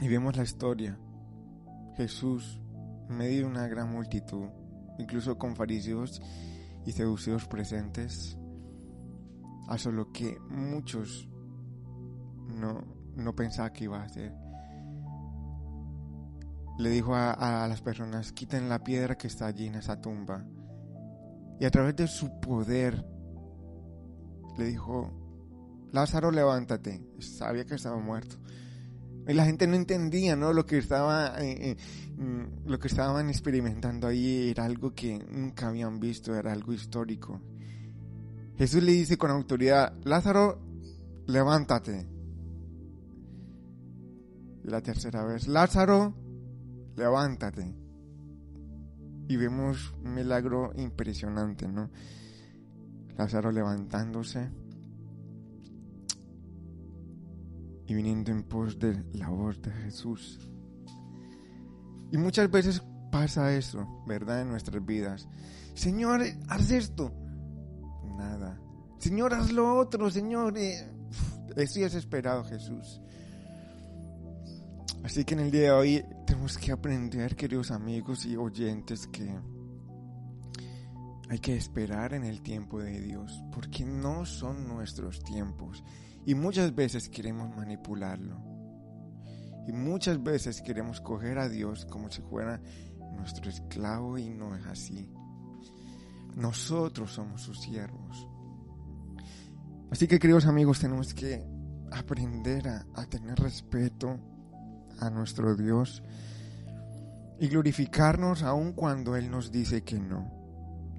Y 0.00 0.08
vemos 0.08 0.36
la 0.36 0.42
historia. 0.42 0.98
Jesús, 1.96 2.60
en 3.08 3.16
medio 3.16 3.40
de 3.40 3.46
una 3.46 3.66
gran 3.68 3.92
multitud, 3.92 4.46
incluso 4.98 5.38
con 5.38 5.56
fariseos 5.56 6.20
y 6.84 6.92
seducidos 6.92 7.46
presentes, 7.46 8.36
hace 9.68 9.92
lo 9.92 10.10
que 10.12 10.38
muchos 10.48 11.28
no, 12.48 12.84
no 13.16 13.34
pensaban 13.34 13.72
que 13.72 13.84
iba 13.84 14.00
a 14.00 14.04
hacer. 14.04 14.47
Le 16.78 16.90
dijo 16.90 17.14
a, 17.14 17.66
las 17.68 17.82
personas, 17.82 18.32
quiten 18.32 18.68
la 18.68 18.82
piedra 18.82 19.18
que 19.18 19.26
está 19.26 19.46
allí 19.46 19.66
en 19.66 19.74
esa 19.74 20.00
tumba. 20.00 20.44
Y 21.60 21.64
a 21.64 21.70
través 21.70 21.96
de 21.96 22.06
su 22.06 22.40
poder 22.40 23.04
le 24.56 24.64
dijo, 24.64 25.12
Lázaro, 25.92 26.30
levántate. 26.30 27.04
Sabía 27.18 27.64
que 27.64 27.74
estaba 27.74 27.98
muerto. 27.98 28.36
Y 29.26 29.34
la 29.34 29.44
gente 29.44 29.66
no 29.66 29.74
entendía, 29.74 30.36
¿no? 30.36 30.52
Lo 30.52 30.64
que 30.64 30.78
estaba, 30.78 31.34
eh, 31.38 31.72
eh, 31.72 31.76
lo 32.64 32.78
que 32.78 32.88
estaban 32.88 33.28
experimentando 33.28 34.06
ahí 34.06 34.50
era 34.50 34.64
algo 34.64 34.94
que 34.94 35.18
nunca 35.18 35.68
habían 35.68 36.00
visto, 36.00 36.34
era 36.34 36.52
algo 36.52 36.72
histórico. 36.72 37.40
Jesús 38.56 38.82
le 38.82 38.92
dice 38.92 39.18
con 39.18 39.30
autoridad, 39.30 39.92
Lázaro, 40.04 40.60
levántate. 41.26 42.08
La 44.64 44.80
tercera 44.80 45.24
vez, 45.24 45.46
Lázaro, 45.46 46.14
levántate. 46.98 47.74
Y 49.28 49.36
vemos 49.36 49.94
un 50.02 50.14
milagro 50.14 50.72
impresionante, 50.76 51.68
¿no? 51.68 51.90
Lázaro 53.16 53.50
levantándose 53.50 54.50
y 57.86 57.94
viniendo 57.94 58.30
en 58.30 58.42
pos 58.42 58.78
de 58.78 59.04
la 59.14 59.28
voz 59.28 59.60
de 59.62 59.70
Jesús. 59.70 60.38
Y 62.10 62.18
muchas 62.18 62.50
veces 62.50 62.82
pasa 63.10 63.54
eso, 63.54 64.02
¿verdad? 64.06 64.42
En 64.42 64.48
nuestras 64.48 64.84
vidas. 64.84 65.28
Señor, 65.74 66.22
haz 66.48 66.70
esto. 66.70 67.12
Nada. 68.16 68.60
Señor, 68.98 69.34
haz 69.34 69.52
lo 69.52 69.78
otro, 69.78 70.10
Señor. 70.10 70.56
Eh, 70.58 70.86
eso 71.56 71.80
ya 71.80 71.86
es 71.86 71.94
esperado, 71.94 72.44
Jesús. 72.44 73.00
Así 75.02 75.24
que 75.24 75.34
en 75.34 75.40
el 75.40 75.50
día 75.50 75.62
de 75.62 75.70
hoy 75.70 76.04
tenemos 76.38 76.56
que 76.56 76.70
aprender, 76.70 77.34
queridos 77.34 77.72
amigos 77.72 78.24
y 78.24 78.36
oyentes, 78.36 79.08
que 79.08 79.28
hay 81.28 81.40
que 81.40 81.56
esperar 81.56 82.14
en 82.14 82.22
el 82.22 82.42
tiempo 82.42 82.78
de 82.78 83.00
Dios, 83.00 83.42
porque 83.52 83.84
no 83.84 84.24
son 84.24 84.68
nuestros 84.68 85.20
tiempos. 85.24 85.82
Y 86.24 86.36
muchas 86.36 86.72
veces 86.76 87.08
queremos 87.08 87.50
manipularlo. 87.56 88.40
Y 89.66 89.72
muchas 89.72 90.22
veces 90.22 90.62
queremos 90.62 91.00
coger 91.00 91.40
a 91.40 91.48
Dios 91.48 91.84
como 91.86 92.08
si 92.08 92.22
fuera 92.22 92.62
nuestro 93.16 93.50
esclavo 93.50 94.16
y 94.16 94.30
no 94.30 94.54
es 94.54 94.64
así. 94.66 95.10
Nosotros 96.36 97.14
somos 97.14 97.42
sus 97.42 97.60
siervos. 97.60 98.28
Así 99.90 100.06
que 100.06 100.20
queridos 100.20 100.46
amigos, 100.46 100.78
tenemos 100.78 101.12
que 101.14 101.44
aprender 101.90 102.68
a, 102.68 103.06
tener 103.06 103.40
respeto 103.40 104.20
a 104.98 105.10
nuestro 105.10 105.56
Dios 105.56 106.02
y 107.40 107.48
glorificarnos 107.48 108.42
aun 108.42 108.72
cuando 108.72 109.16
Él 109.16 109.30
nos 109.30 109.52
dice 109.52 109.82
que 109.82 109.98
no. 109.98 110.36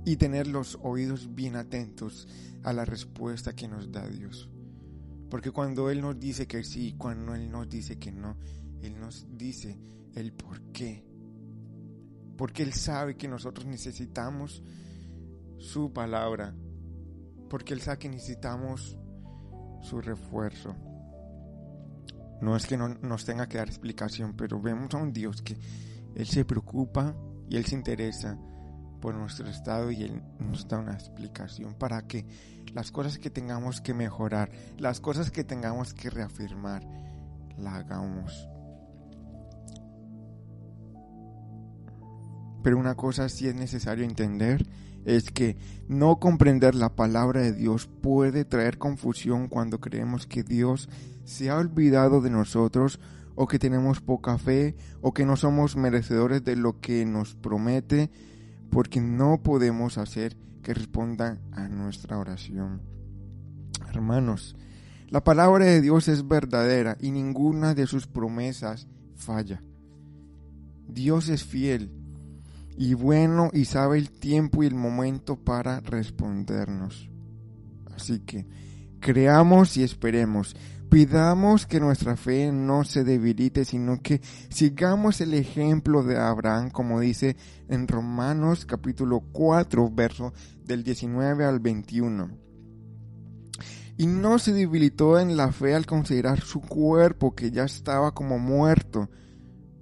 Y 0.05 0.15
tener 0.15 0.47
los 0.47 0.79
oídos 0.81 1.35
bien 1.35 1.55
atentos 1.55 2.27
a 2.63 2.71
la 2.71 2.85
respuesta 2.85 3.53
que 3.53 3.67
nos 3.67 3.91
da 3.91 4.07
Dios. 4.07 4.49
Porque 5.29 5.51
cuando 5.51 5.89
Él 5.89 6.01
nos 6.01 6.19
dice 6.19 6.47
que 6.47 6.63
sí, 6.63 6.95
cuando 6.97 7.35
Él 7.35 7.51
nos 7.51 7.69
dice 7.69 7.99
que 7.99 8.11
no, 8.11 8.37
Él 8.81 8.99
nos 8.99 9.27
dice 9.37 9.77
el 10.15 10.31
por 10.33 10.61
qué. 10.71 11.05
Porque 12.37 12.63
Él 12.63 12.73
sabe 12.73 13.17
que 13.17 13.27
nosotros 13.27 13.65
necesitamos 13.65 14.63
su 15.57 15.91
palabra. 15.91 16.55
Porque 17.49 17.73
Él 17.73 17.81
sabe 17.81 17.99
que 17.99 18.09
necesitamos 18.09 18.97
su 19.81 20.01
refuerzo. 20.01 20.75
No 22.41 22.55
es 22.55 22.65
que 22.65 22.77
no 22.77 22.89
nos 22.89 23.25
tenga 23.25 23.47
que 23.47 23.57
dar 23.57 23.67
explicación, 23.67 24.33
pero 24.35 24.61
vemos 24.61 24.93
a 24.93 24.97
un 24.97 25.11
Dios 25.11 25.41
que 25.41 25.57
Él 26.15 26.27
se 26.27 26.45
preocupa 26.45 27.15
y 27.49 27.57
Él 27.57 27.65
se 27.65 27.75
interesa 27.75 28.37
por 29.01 29.15
nuestro 29.15 29.47
estado 29.47 29.91
y 29.91 30.03
Él 30.03 30.21
nos 30.39 30.67
da 30.67 30.79
una 30.79 30.93
explicación 30.93 31.73
para 31.73 32.01
que 32.07 32.25
las 32.73 32.91
cosas 32.91 33.17
que 33.17 33.29
tengamos 33.29 33.81
que 33.81 33.93
mejorar, 33.93 34.51
las 34.77 34.99
cosas 34.99 35.31
que 35.31 35.43
tengamos 35.43 35.93
que 35.93 36.09
reafirmar, 36.09 36.85
la 37.57 37.75
hagamos. 37.75 38.47
Pero 42.63 42.77
una 42.77 42.95
cosa 42.95 43.29
sí 43.29 43.47
es 43.47 43.55
necesario 43.55 44.03
entender 44.03 44.65
es 45.05 45.31
que 45.31 45.57
no 45.87 46.19
comprender 46.19 46.75
la 46.75 46.95
palabra 46.95 47.41
de 47.41 47.53
Dios 47.53 47.87
puede 47.87 48.45
traer 48.45 48.77
confusión 48.77 49.47
cuando 49.47 49.79
creemos 49.79 50.27
que 50.27 50.43
Dios 50.43 50.89
se 51.29 51.49
ha 51.49 51.57
olvidado 51.57 52.21
de 52.21 52.29
nosotros 52.29 52.99
o 53.35 53.47
que 53.47 53.59
tenemos 53.59 54.01
poca 54.01 54.37
fe 54.37 54.75
o 55.01 55.13
que 55.13 55.25
no 55.25 55.37
somos 55.37 55.75
merecedores 55.75 56.43
de 56.43 56.55
lo 56.55 56.79
que 56.81 57.05
nos 57.05 57.35
promete 57.35 58.09
porque 58.69 58.99
no 58.99 59.41
podemos 59.41 59.97
hacer 59.97 60.35
que 60.61 60.73
responda 60.73 61.39
a 61.51 61.67
nuestra 61.69 62.17
oración. 62.17 62.81
Hermanos, 63.87 64.55
la 65.07 65.23
palabra 65.23 65.65
de 65.65 65.81
Dios 65.81 66.07
es 66.07 66.27
verdadera 66.27 66.97
y 66.99 67.11
ninguna 67.11 67.73
de 67.73 67.87
sus 67.87 68.07
promesas 68.07 68.87
falla. 69.15 69.63
Dios 70.87 71.29
es 71.29 71.43
fiel 71.43 71.91
y 72.77 72.93
bueno 72.93 73.51
y 73.53 73.65
sabe 73.65 73.97
el 73.97 74.09
tiempo 74.09 74.63
y 74.63 74.67
el 74.67 74.75
momento 74.75 75.37
para 75.37 75.79
respondernos. 75.79 77.09
Así 77.95 78.19
que 78.19 78.47
creamos 78.99 79.77
y 79.77 79.83
esperemos. 79.83 80.55
Pidamos 80.89 81.67
que 81.67 81.79
nuestra 81.79 82.17
fe 82.17 82.51
no 82.51 82.83
se 82.83 83.03
debilite, 83.03 83.63
sino 83.63 84.01
que 84.01 84.21
sigamos 84.49 85.21
el 85.21 85.35
ejemplo 85.35 86.01
de 86.01 86.17
Abraham, 86.17 86.71
como 86.71 86.99
dice 86.99 87.37
en 87.67 87.87
Romanos 87.87 88.65
capítulo 88.65 89.19
4, 89.31 89.91
verso 89.91 90.33
del 90.65 90.83
19 90.83 91.45
al 91.45 91.59
21. 91.59 92.31
Y 93.97 94.07
no 94.07 94.39
se 94.39 94.51
debilitó 94.51 95.19
en 95.19 95.37
la 95.37 95.51
fe 95.51 95.75
al 95.75 95.85
considerar 95.85 96.41
su 96.41 96.59
cuerpo, 96.59 97.35
que 97.35 97.51
ya 97.51 97.65
estaba 97.65 98.15
como 98.15 98.39
muerto, 98.39 99.11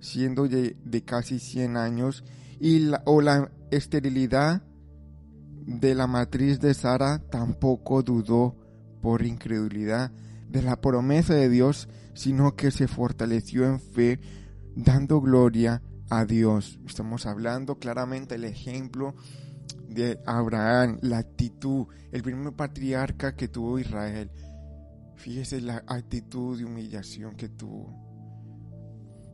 siendo 0.01 0.49
de, 0.49 0.75
de 0.83 1.05
casi 1.05 1.39
100 1.39 1.77
años, 1.77 2.25
y 2.59 2.79
la, 2.79 3.01
o 3.05 3.21
la 3.21 3.49
esterilidad 3.71 4.61
de 5.65 5.95
la 5.95 6.07
matriz 6.07 6.59
de 6.59 6.73
Sara 6.73 7.19
tampoco 7.29 8.03
dudó 8.03 8.57
por 9.01 9.25
incredulidad 9.25 10.11
de 10.49 10.61
la 10.61 10.79
promesa 10.79 11.33
de 11.33 11.49
Dios, 11.49 11.89
sino 12.13 12.55
que 12.55 12.71
se 12.71 12.87
fortaleció 12.87 13.65
en 13.65 13.79
fe, 13.79 14.19
dando 14.75 15.21
gloria 15.21 15.81
a 16.09 16.25
Dios. 16.25 16.79
Estamos 16.85 17.25
hablando 17.25 17.79
claramente 17.79 18.35
el 18.35 18.45
ejemplo 18.45 19.15
de 19.89 20.19
Abraham, 20.25 20.99
la 21.01 21.19
actitud, 21.19 21.87
el 22.11 22.23
primer 22.23 22.53
patriarca 22.53 23.35
que 23.35 23.47
tuvo 23.47 23.79
Israel. 23.79 24.31
Fíjese 25.15 25.61
la 25.61 25.83
actitud 25.87 26.57
de 26.57 26.65
humillación 26.65 27.35
que 27.35 27.49
tuvo. 27.49 28.05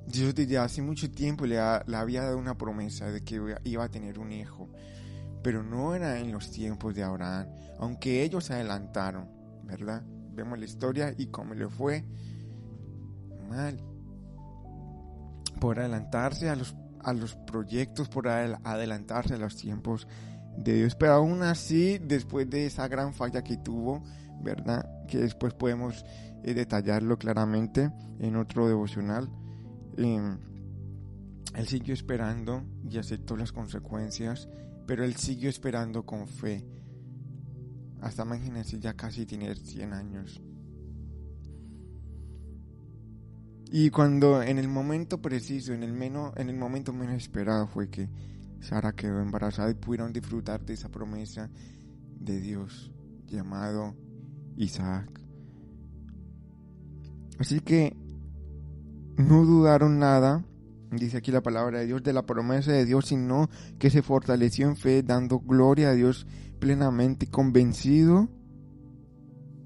Dios 0.07 0.35
desde 0.35 0.57
hace 0.57 0.81
mucho 0.81 1.09
tiempo 1.11 1.45
le, 1.45 1.55
le, 1.55 1.95
había 1.95 2.23
dado 2.23 2.37
una 2.37 2.57
promesa 2.57 3.09
de 3.09 3.23
que 3.23 3.39
iba 3.63 3.83
a 3.83 3.89
tener 3.89 4.19
un 4.19 4.31
hijo, 4.31 4.69
pero 5.41 5.63
no 5.63 5.95
era 5.95 6.19
en 6.19 6.31
los 6.31 6.51
tiempos 6.51 6.93
de 6.93 7.03
Abraham, 7.03 7.47
aunque 7.79 8.23
ellos 8.23 8.45
se 8.45 8.53
adelantaron, 8.53 9.29
¿verdad? 9.63 10.03
Vemos 10.33 10.57
la 10.59 10.65
historia 10.65 11.13
y 11.17 11.27
cómo 11.27 11.53
le 11.53 11.67
fue 11.67 12.03
mal 13.49 13.79
por 15.59 15.79
adelantarse 15.79 16.49
a 16.49 16.55
los, 16.55 16.75
a 16.99 17.13
los 17.13 17.35
proyectos, 17.35 18.09
por 18.09 18.27
adelantarse 18.27 19.35
a 19.35 19.37
los 19.37 19.55
tiempos 19.55 20.07
de 20.57 20.75
Dios. 20.75 20.95
Pero 20.95 21.13
aún 21.13 21.43
así, 21.43 21.99
después 21.99 22.49
de 22.49 22.65
esa 22.65 22.87
gran 22.87 23.13
falla 23.13 23.43
que 23.43 23.57
tuvo, 23.57 24.03
¿verdad? 24.41 25.05
Que 25.07 25.19
después 25.19 25.53
podemos 25.53 26.03
eh, 26.43 26.53
detallarlo 26.53 27.17
claramente 27.17 27.91
en 28.19 28.35
otro 28.35 28.67
devocional. 28.67 29.29
Eh, 29.97 30.37
él 31.55 31.67
siguió 31.67 31.93
esperando 31.93 32.63
y 32.89 32.97
aceptó 32.97 33.37
las 33.37 33.51
consecuencias, 33.51 34.49
pero 34.87 35.03
él 35.03 35.15
siguió 35.15 35.49
esperando 35.49 36.05
con 36.05 36.27
fe. 36.27 36.65
Hasta 38.03 38.23
imagínense, 38.23 38.79
ya 38.79 38.93
casi 38.95 39.25
tiene 39.25 39.55
100 39.55 39.93
años. 39.93 40.41
Y 43.71 43.89
cuando 43.91 44.43
en 44.43 44.59
el 44.59 44.67
momento 44.67 45.21
preciso, 45.21 45.73
en 45.73 45.83
el, 45.83 45.93
menos, 45.93 46.33
en 46.35 46.49
el 46.49 46.57
momento 46.57 46.91
menos 46.91 47.15
esperado 47.15 47.65
fue 47.65 47.89
que 47.89 48.09
Sara 48.59 48.91
quedó 48.91 49.21
embarazada 49.21 49.71
y 49.71 49.75
pudieron 49.75 50.11
disfrutar 50.11 50.65
de 50.65 50.73
esa 50.73 50.89
promesa 50.89 51.49
de 52.19 52.41
Dios 52.41 52.91
llamado 53.25 53.95
Isaac. 54.57 55.09
Así 57.39 57.61
que 57.61 57.95
no 59.17 59.45
dudaron 59.45 59.97
nada, 59.97 60.45
dice 60.97 61.17
aquí 61.17 61.31
la 61.31 61.41
palabra 61.41 61.79
de 61.79 61.85
Dios, 61.85 62.03
de 62.03 62.13
la 62.13 62.25
promesa 62.25 62.71
de 62.71 62.85
Dios, 62.85 63.07
sino 63.07 63.49
que 63.79 63.89
se 63.89 64.01
fortaleció 64.01 64.67
en 64.67 64.75
fe, 64.75 65.03
dando 65.03 65.39
gloria 65.39 65.89
a 65.89 65.93
Dios 65.93 66.27
plenamente 66.59 67.27
convencido 67.27 68.29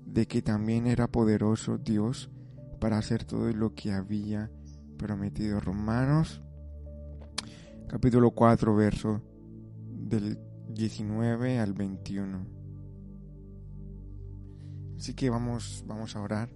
de 0.05 0.27
que 0.27 0.41
también 0.41 0.87
era 0.87 1.07
poderoso 1.07 1.77
Dios 1.77 2.29
para 2.79 2.97
hacer 2.97 3.23
todo 3.23 3.51
lo 3.53 3.73
que 3.75 3.91
había 3.91 4.49
prometido. 4.97 5.60
Romanos 5.60 6.41
capítulo 7.87 8.31
4, 8.31 8.75
verso 8.75 9.21
del 9.87 10.39
19 10.69 11.60
al 11.60 11.73
21. 11.73 12.45
Así 14.97 15.13
que 15.13 15.29
vamos, 15.29 15.83
vamos 15.87 16.15
a 16.15 16.21
orar. 16.21 16.49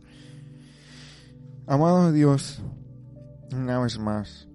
Amado 1.68 2.12
Dios, 2.12 2.62
una 3.54 3.80
vez 3.80 3.98
más, 4.00 4.50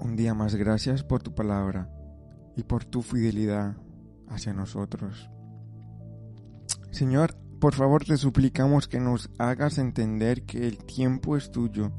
un 0.00 0.16
día 0.16 0.34
más, 0.34 0.54
gracias 0.54 1.02
por 1.02 1.22
tu 1.22 1.34
palabra 1.34 1.90
y 2.56 2.62
por 2.62 2.84
tu 2.84 3.02
fidelidad 3.02 3.76
hacia 4.28 4.52
nosotros. 4.52 5.30
Señor, 6.90 7.34
por 7.60 7.74
favor 7.74 8.04
te 8.04 8.16
suplicamos 8.16 8.88
que 8.88 9.00
nos 9.00 9.30
hagas 9.38 9.78
entender 9.78 10.44
que 10.44 10.66
el 10.66 10.78
tiempo 10.78 11.36
es 11.36 11.50
tuyo, 11.50 11.92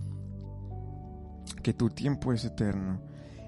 que 1.61 1.73
tu 1.73 1.89
tiempo 1.89 2.33
es 2.33 2.45
eterno 2.45 3.01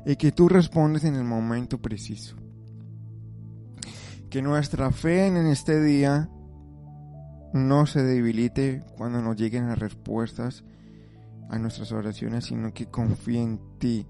y 0.05 0.15
que 0.15 0.31
tú 0.31 0.49
respondes 0.49 1.03
en 1.03 1.15
el 1.15 1.23
momento 1.23 1.81
preciso. 1.81 2.35
Que 4.29 4.41
nuestra 4.41 4.91
fe 4.91 5.27
en 5.27 5.37
este 5.37 5.81
día 5.81 6.29
no 7.53 7.85
se 7.85 8.03
debilite 8.03 8.83
cuando 8.97 9.21
nos 9.21 9.35
lleguen 9.35 9.67
las 9.67 9.79
respuestas 9.79 10.63
a 11.49 11.59
nuestras 11.59 11.91
oraciones, 11.91 12.45
sino 12.45 12.73
que 12.73 12.87
confíe 12.87 13.41
en 13.41 13.59
ti, 13.77 14.07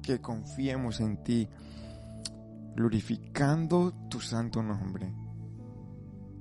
que 0.00 0.20
confiemos 0.20 1.00
en 1.00 1.22
ti, 1.22 1.48
glorificando 2.74 3.92
tu 4.08 4.20
santo 4.20 4.62
nombre. 4.62 5.12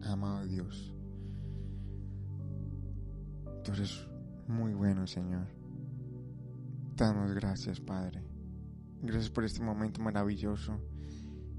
Amado 0.03 0.45
Dios. 0.45 0.93
Tú 3.63 3.73
eres 3.73 4.07
muy 4.47 4.73
bueno, 4.73 5.05
Señor. 5.05 5.47
damos 6.95 7.33
gracias, 7.33 7.79
Padre. 7.79 8.23
Gracias 9.01 9.29
por 9.29 9.45
este 9.45 9.61
momento 9.61 10.01
maravilloso. 10.01 10.79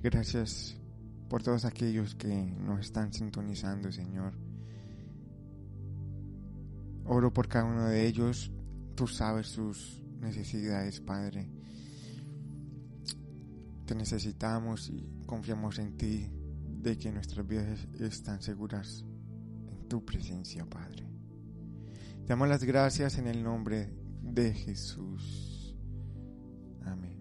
Gracias 0.03 0.79
por 1.29 1.43
todos 1.43 1.65
aquellos 1.65 2.15
que 2.15 2.55
nos 2.59 2.81
están 2.81 3.13
sintonizando, 3.13 3.93
Señor. 3.93 4.35
Oro 7.05 7.33
por 7.33 7.49
cada 7.49 7.65
uno 7.65 7.87
de 7.87 8.07
ellos. 8.07 8.53
Tú 8.95 9.07
sabes 9.07 9.47
sus 9.47 10.03
necesidades, 10.21 11.01
Padre. 11.01 11.60
Te 13.91 13.97
necesitamos 13.97 14.89
y 14.89 15.05
confiamos 15.27 15.81
en 15.81 15.97
ti 15.97 16.31
de 16.81 16.97
que 16.97 17.11
nuestras 17.11 17.45
vidas 17.45 17.89
están 17.99 18.41
seguras 18.41 19.05
en 19.69 19.89
tu 19.89 20.05
presencia, 20.05 20.65
Padre. 20.65 21.09
Te 22.23 22.29
damos 22.29 22.49
las 22.49 22.63
gracias 22.63 23.19
en 23.19 23.27
el 23.27 23.43
nombre 23.43 23.93
de 24.23 24.55
Jesús. 24.55 25.77
Amén. 26.85 27.20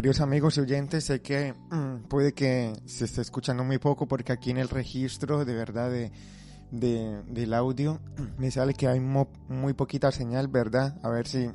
Queridos 0.00 0.22
amigos 0.22 0.56
y 0.56 0.60
oyentes, 0.60 1.04
sé 1.04 1.20
que 1.20 1.52
mm, 1.52 2.08
puede 2.08 2.32
que 2.32 2.72
se 2.86 3.04
esté 3.04 3.20
escuchando 3.20 3.64
muy 3.64 3.76
poco 3.76 4.08
porque 4.08 4.32
aquí 4.32 4.50
en 4.50 4.56
el 4.56 4.70
registro 4.70 5.44
de 5.44 5.52
verdad 5.54 5.90
de, 5.90 6.10
de- 6.70 7.22
del 7.28 7.52
audio 7.52 8.00
me 8.38 8.50
sale 8.50 8.72
que 8.72 8.88
hay 8.88 8.98
mo- 8.98 9.30
muy 9.50 9.74
poquita 9.74 10.10
señal, 10.10 10.48
¿verdad? 10.48 10.98
A 11.02 11.10
ver 11.10 11.26
si 11.26 11.50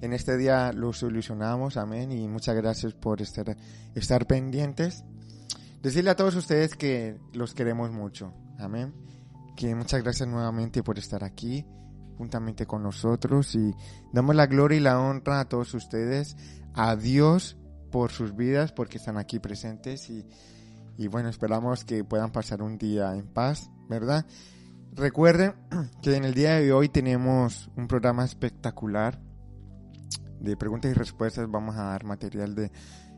en 0.00 0.12
este 0.14 0.38
día 0.38 0.72
lo 0.72 0.94
solucionamos, 0.94 1.76
amén. 1.76 2.10
Y 2.10 2.26
muchas 2.26 2.56
gracias 2.56 2.94
por 2.94 3.20
estar, 3.20 3.54
estar 3.94 4.26
pendientes. 4.26 5.04
Decirle 5.82 6.08
a 6.08 6.16
todos 6.16 6.36
ustedes 6.36 6.76
que 6.76 7.18
los 7.34 7.52
queremos 7.52 7.90
mucho, 7.90 8.32
amén. 8.58 8.94
Que 9.58 9.74
muchas 9.74 10.02
gracias 10.02 10.26
nuevamente 10.26 10.82
por 10.82 10.98
estar 10.98 11.22
aquí 11.22 11.66
juntamente 12.16 12.64
con 12.64 12.82
nosotros 12.82 13.54
y 13.54 13.74
damos 14.10 14.34
la 14.36 14.46
gloria 14.46 14.78
y 14.78 14.80
la 14.80 14.98
honra 14.98 15.40
a 15.40 15.48
todos 15.50 15.74
ustedes 15.74 16.34
a 16.72 16.96
Dios 16.96 17.58
por 17.94 18.10
sus 18.10 18.34
vidas, 18.34 18.72
porque 18.72 18.98
están 18.98 19.18
aquí 19.18 19.38
presentes 19.38 20.10
y, 20.10 20.26
y 20.98 21.06
bueno, 21.06 21.28
esperamos 21.28 21.84
que 21.84 22.02
puedan 22.02 22.32
pasar 22.32 22.60
un 22.60 22.76
día 22.76 23.14
en 23.14 23.28
paz, 23.28 23.70
¿verdad? 23.88 24.26
Recuerden 24.90 25.54
que 26.02 26.16
en 26.16 26.24
el 26.24 26.34
día 26.34 26.56
de 26.56 26.72
hoy 26.72 26.88
tenemos 26.88 27.70
un 27.76 27.86
programa 27.86 28.24
espectacular 28.24 29.20
de 30.40 30.56
preguntas 30.56 30.90
y 30.90 30.94
respuestas. 30.94 31.48
Vamos 31.48 31.76
a 31.76 31.84
dar 31.84 32.02
material 32.02 32.56
de 32.56 32.72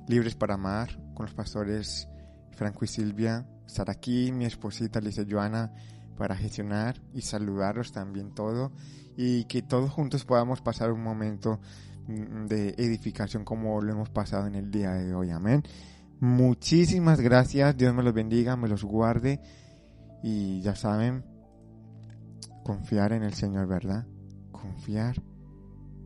Libres 0.08 0.34
para 0.34 0.56
Amar 0.56 0.90
con 1.14 1.24
los 1.24 1.34
pastores 1.34 2.06
Franco 2.50 2.84
y 2.84 2.88
Silvia. 2.88 3.48
Estar 3.66 3.88
aquí, 3.88 4.30
mi 4.30 4.44
esposita 4.44 5.00
Lice 5.00 5.24
Joana, 5.26 5.72
para 6.18 6.36
gestionar 6.36 7.00
y 7.14 7.22
saludarlos 7.22 7.92
también 7.92 8.34
todo. 8.34 8.72
Y 9.16 9.44
que 9.44 9.62
todos 9.62 9.90
juntos 9.90 10.26
podamos 10.26 10.60
pasar 10.60 10.92
un 10.92 11.02
momento 11.02 11.60
de 12.06 12.74
edificación 12.78 13.44
como 13.44 13.80
lo 13.80 13.92
hemos 13.92 14.10
pasado 14.10 14.46
en 14.46 14.54
el 14.54 14.70
día 14.70 14.92
de 14.92 15.14
hoy. 15.14 15.30
Amén. 15.30 15.62
Muchísimas 16.20 17.20
gracias. 17.20 17.76
Dios 17.76 17.94
me 17.94 18.02
los 18.02 18.14
bendiga, 18.14 18.56
me 18.56 18.68
los 18.68 18.84
guarde. 18.84 19.40
Y 20.22 20.60
ya 20.62 20.74
saben, 20.74 21.24
confiar 22.64 23.12
en 23.12 23.22
el 23.22 23.34
Señor, 23.34 23.66
¿verdad? 23.66 24.06
Confiar 24.50 25.22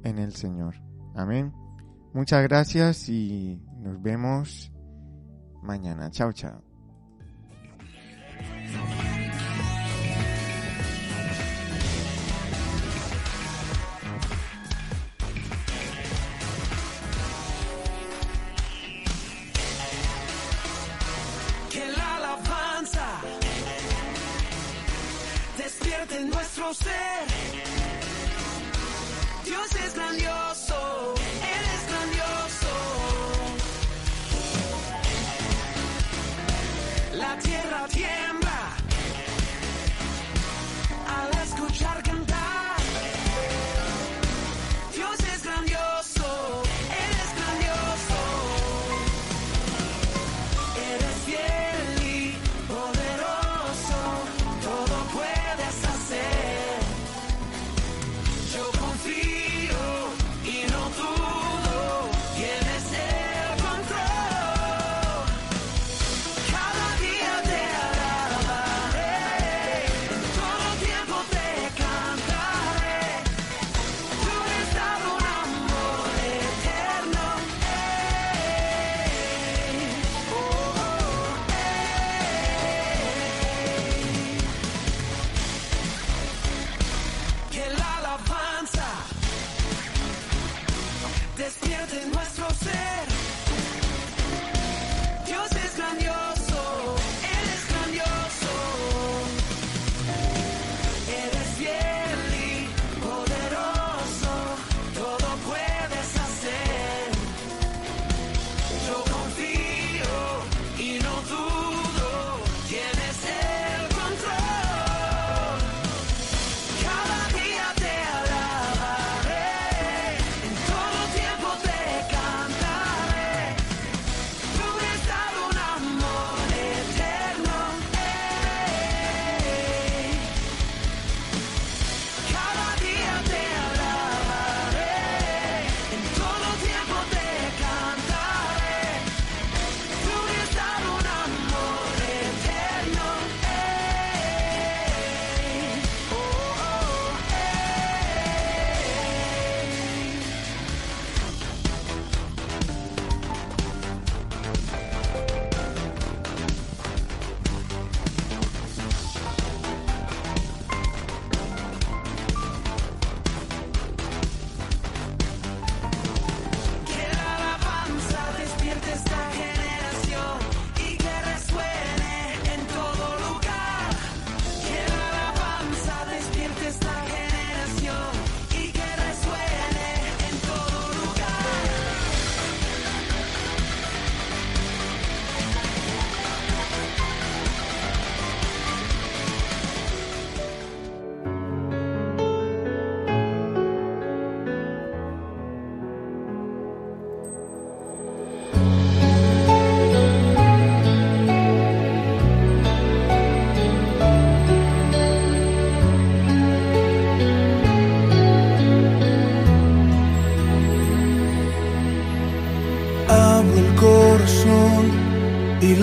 en 0.04 0.18
el 0.18 0.34
Señor. 0.34 0.74
Amén. 1.14 1.52
Muchas 2.12 2.42
gracias 2.42 3.08
y 3.08 3.62
nos 3.78 4.02
vemos 4.02 4.72
mañana. 5.62 6.10
Chao, 6.10 6.32
chao. 6.32 6.62
Dios 29.46 29.74
es 29.76 29.94
grandioso, 29.94 30.39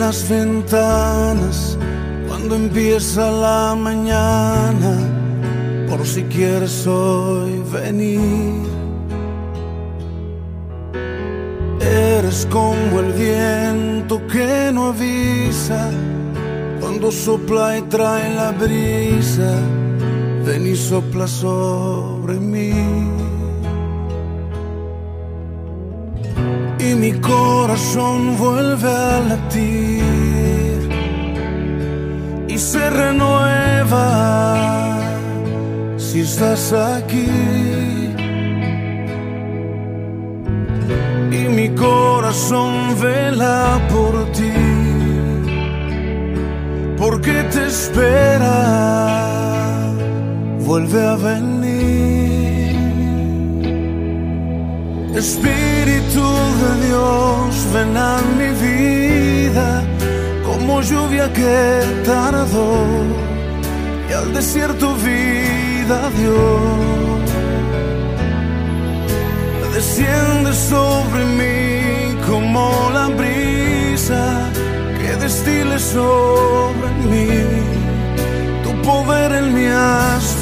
las 0.08 0.30
ventanas 0.30 1.78
cuando 2.30 2.56
empieza 2.56 3.30
la 3.30 3.76
mañana, 3.76 4.94
por 5.90 6.08
si 6.08 6.24
quieres 6.24 6.88
hoy 6.88 7.62
venir. 7.74 8.62
Eres 11.82 12.48
como 12.50 13.02
el 13.02 13.12
viento 13.12 14.26
que 14.28 14.72
no 14.72 14.82
avisa 14.94 15.90
cuando 16.80 17.12
sopla 17.12 17.78
y 17.78 17.82
trae 17.94 18.34
la 18.34 18.52
brisa. 18.54 19.52
Ven 20.46 20.68
y 20.68 20.76
sopla 20.78 21.28
sobre 21.28 22.36
mí. 22.36 22.72
y 26.80 26.96
mi 26.96 27.12
corazón 27.14 28.38
vuelve 28.38 28.90
a 28.90 29.20
latir 29.30 29.87
renueva 32.90 34.08
si 35.98 36.22
estás 36.22 36.74
aquí. 36.74 37.28
Y 41.32 41.48
mi 41.58 41.70
corazón 41.70 43.00
vela 43.02 43.80
por 43.90 44.32
ti, 44.32 44.54
porque 46.98 47.44
te 47.52 47.66
espera, 47.68 48.58
vuelve 50.60 51.02
a 51.06 51.16
venir. 51.16 51.68
Espíritu 55.16 56.26
de 56.62 56.88
Dios, 56.88 57.68
ven 57.74 57.98
a 57.98 58.20
mi 58.38 58.50
vida 58.62 59.07
como 60.68 60.82
lluvia 60.82 61.32
que 61.32 62.04
tardó 62.04 62.84
y 64.10 64.14
al 64.14 64.34
desierto 64.34 64.96
vida 64.96 66.10
dio. 66.18 66.42
Desciende 69.74 70.52
sobre 70.54 71.24
mí 71.40 72.18
como 72.28 72.90
la 72.94 73.08
brisa 73.08 74.50
que 75.00 75.16
destile 75.16 75.80
sobre 75.80 76.90
mí. 77.12 77.30
Tu 78.64 78.82
poder 78.82 79.32
en 79.32 79.54
mí 79.54 79.68
haz 79.68 80.36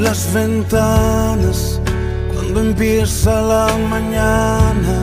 las 0.00 0.32
ventanas 0.32 1.80
cuando 2.32 2.60
empieza 2.60 3.42
la 3.42 3.76
mañana, 3.88 5.02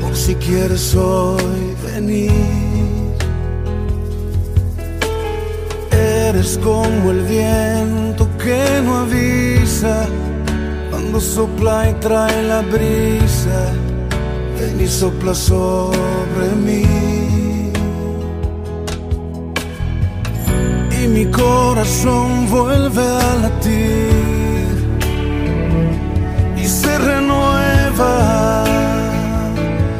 por 0.00 0.14
si 0.14 0.34
quieres 0.36 0.94
hoy 0.94 1.74
venir. 1.84 2.30
Eres 5.90 6.58
como 6.62 7.10
el 7.10 7.22
viento 7.22 8.28
que 8.38 8.80
no 8.84 8.98
avisa 8.98 10.06
cuando 10.90 11.20
sopla 11.20 11.90
y 11.90 11.94
trae 11.94 12.42
la 12.44 12.62
brisa. 12.62 13.72
Ven 14.58 14.80
y 14.80 14.86
sopla 14.86 15.34
sobre 15.34 16.48
mí. 16.64 17.16
y 21.06 21.08
mi 21.08 21.26
corazón 21.26 22.48
vuelve 22.50 23.02
a 23.02 23.34
y 26.56 26.64
se 26.66 26.98
renueva 26.98 28.64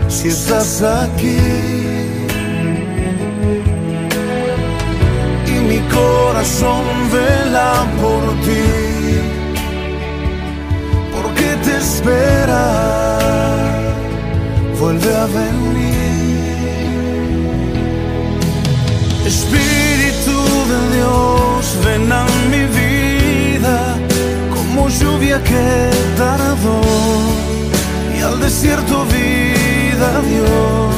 si 0.08 0.28
estás 0.28 0.82
aquí. 0.82 1.38
Y 5.46 5.54
mi 5.68 5.78
corazón 5.88 6.84
vela 7.12 7.72
por 8.00 8.22
ti, 8.44 8.66
porque 11.14 11.48
te 11.64 11.76
espera, 11.78 12.66
vuelve 14.78 15.14
a 15.14 15.26
venir. 15.26 15.66
Espíritu 19.26 20.36
de 20.70 20.78
Dios, 20.96 21.62
ven 21.84 22.12
a 22.12 22.24
mi 22.50 22.62
vida 22.64 22.85
lluvia 24.88 25.42
que 25.42 25.90
tardó 26.16 26.80
y 28.16 28.20
al 28.22 28.40
desierto 28.40 29.04
vida 29.06 30.20
dio. 30.28 30.90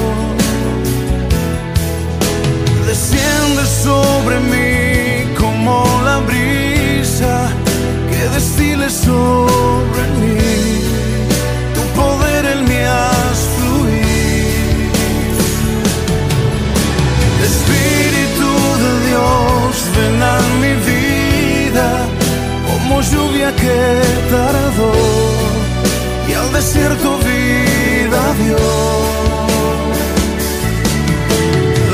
Desciende 2.87 3.65
sobre 3.85 4.41
mí 4.41 5.35
como 5.39 5.85
la 6.05 6.19
brisa 6.19 7.51
que 8.11 8.29
destile 8.35 8.91
sobre 8.91 10.03
mí. 10.21 10.39
Tu 11.75 11.83
poder 12.01 12.45
en 12.47 12.65
mí 12.69 12.81
haz 12.83 13.39
fluir. 13.57 14.91
Espíritu 17.51 18.51
de 18.83 18.93
Dios, 19.09 19.73
ven 19.97 20.23
lluvia 23.03 23.55
que 23.55 24.03
tardó 24.31 24.93
y 26.29 26.33
al 26.33 26.53
desierto 26.53 27.19
vida 27.19 28.23
dio. 28.41 28.57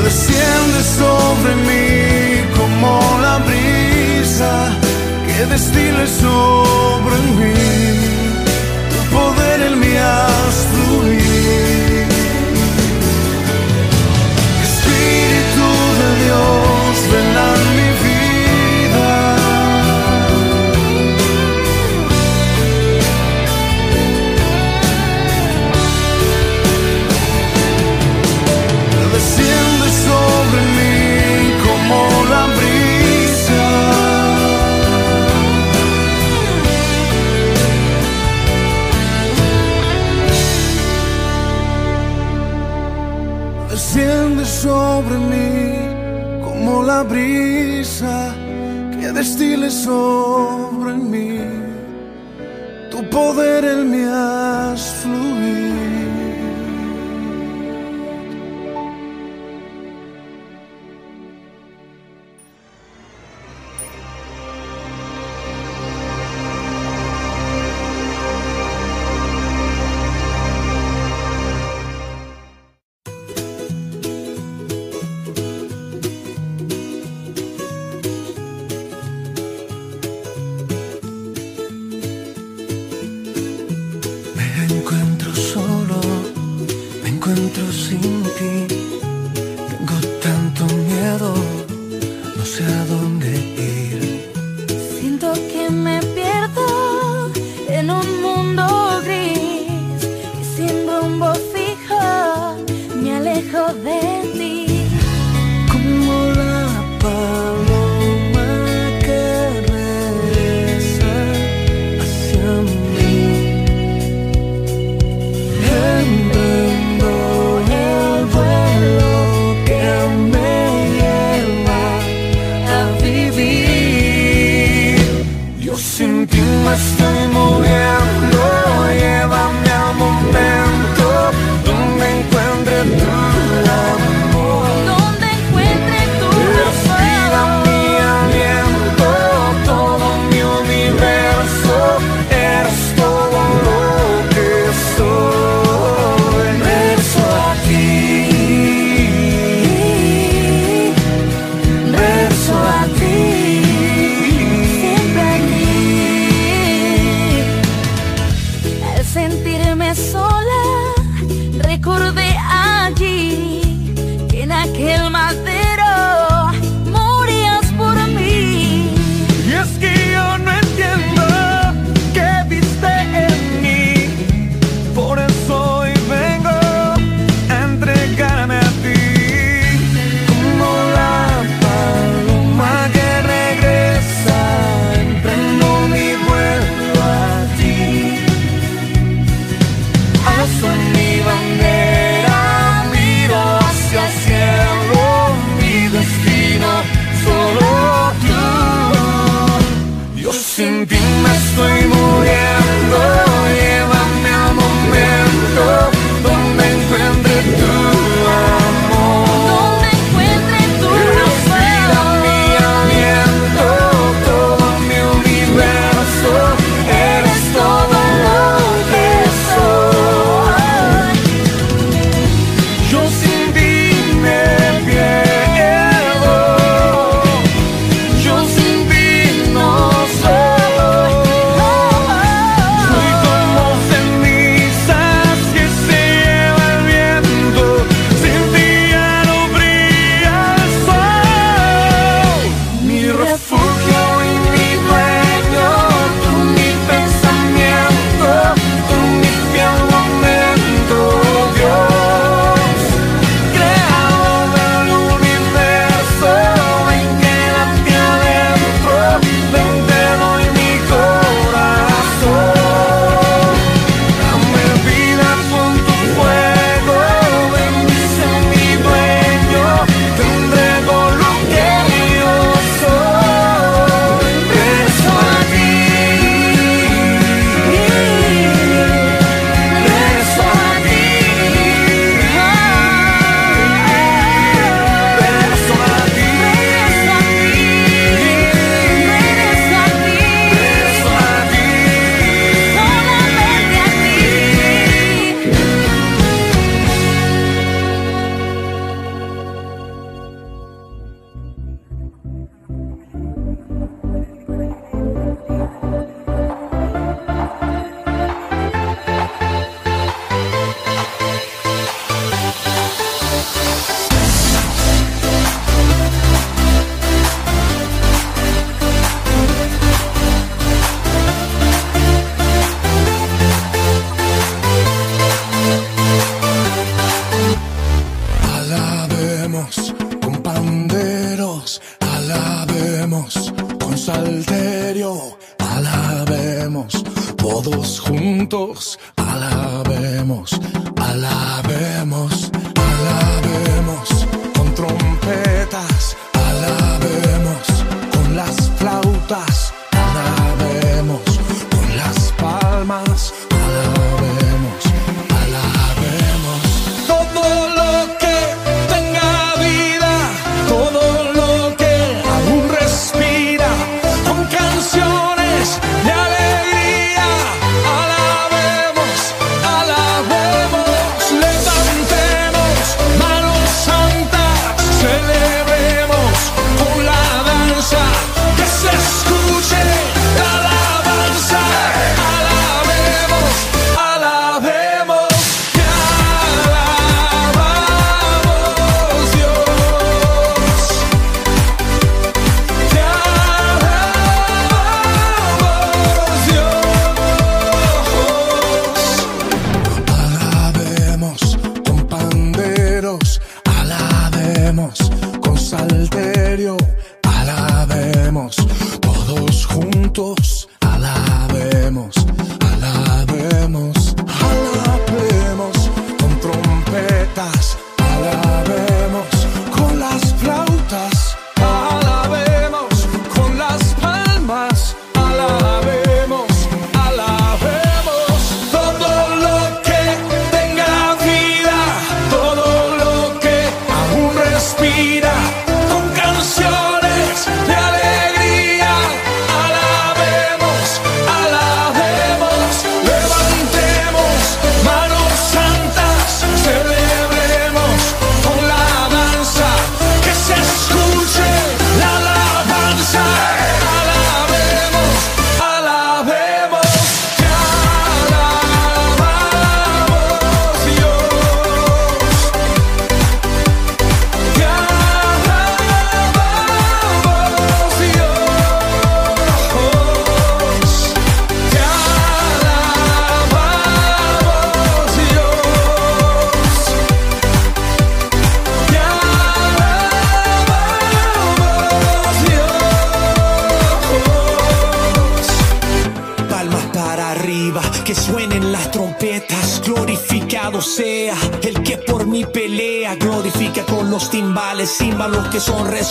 Desciende 0.03 0.81
sobre 0.99 1.55
mí 1.67 2.43
como 2.57 2.99
la 3.21 3.37
brisa 3.37 4.71
que 5.27 5.45
destile 5.45 6.07
sobre 6.07 7.17
mí. 7.39 7.53
Tu 8.91 9.15
poder 9.15 9.61
en 9.61 9.79
mí 9.79 9.95
haz 9.97 10.74
mí 45.17 46.43
como 46.43 46.83
la 46.83 47.03
brisa 47.03 48.33
que 48.99 49.11
destile 49.11 49.69
sobre 49.71 50.93
mí. 50.93 51.39
Tu 52.91 53.09
poder 53.09 53.65
en 53.65 53.91
mí 53.91 54.03
haz 54.03 54.34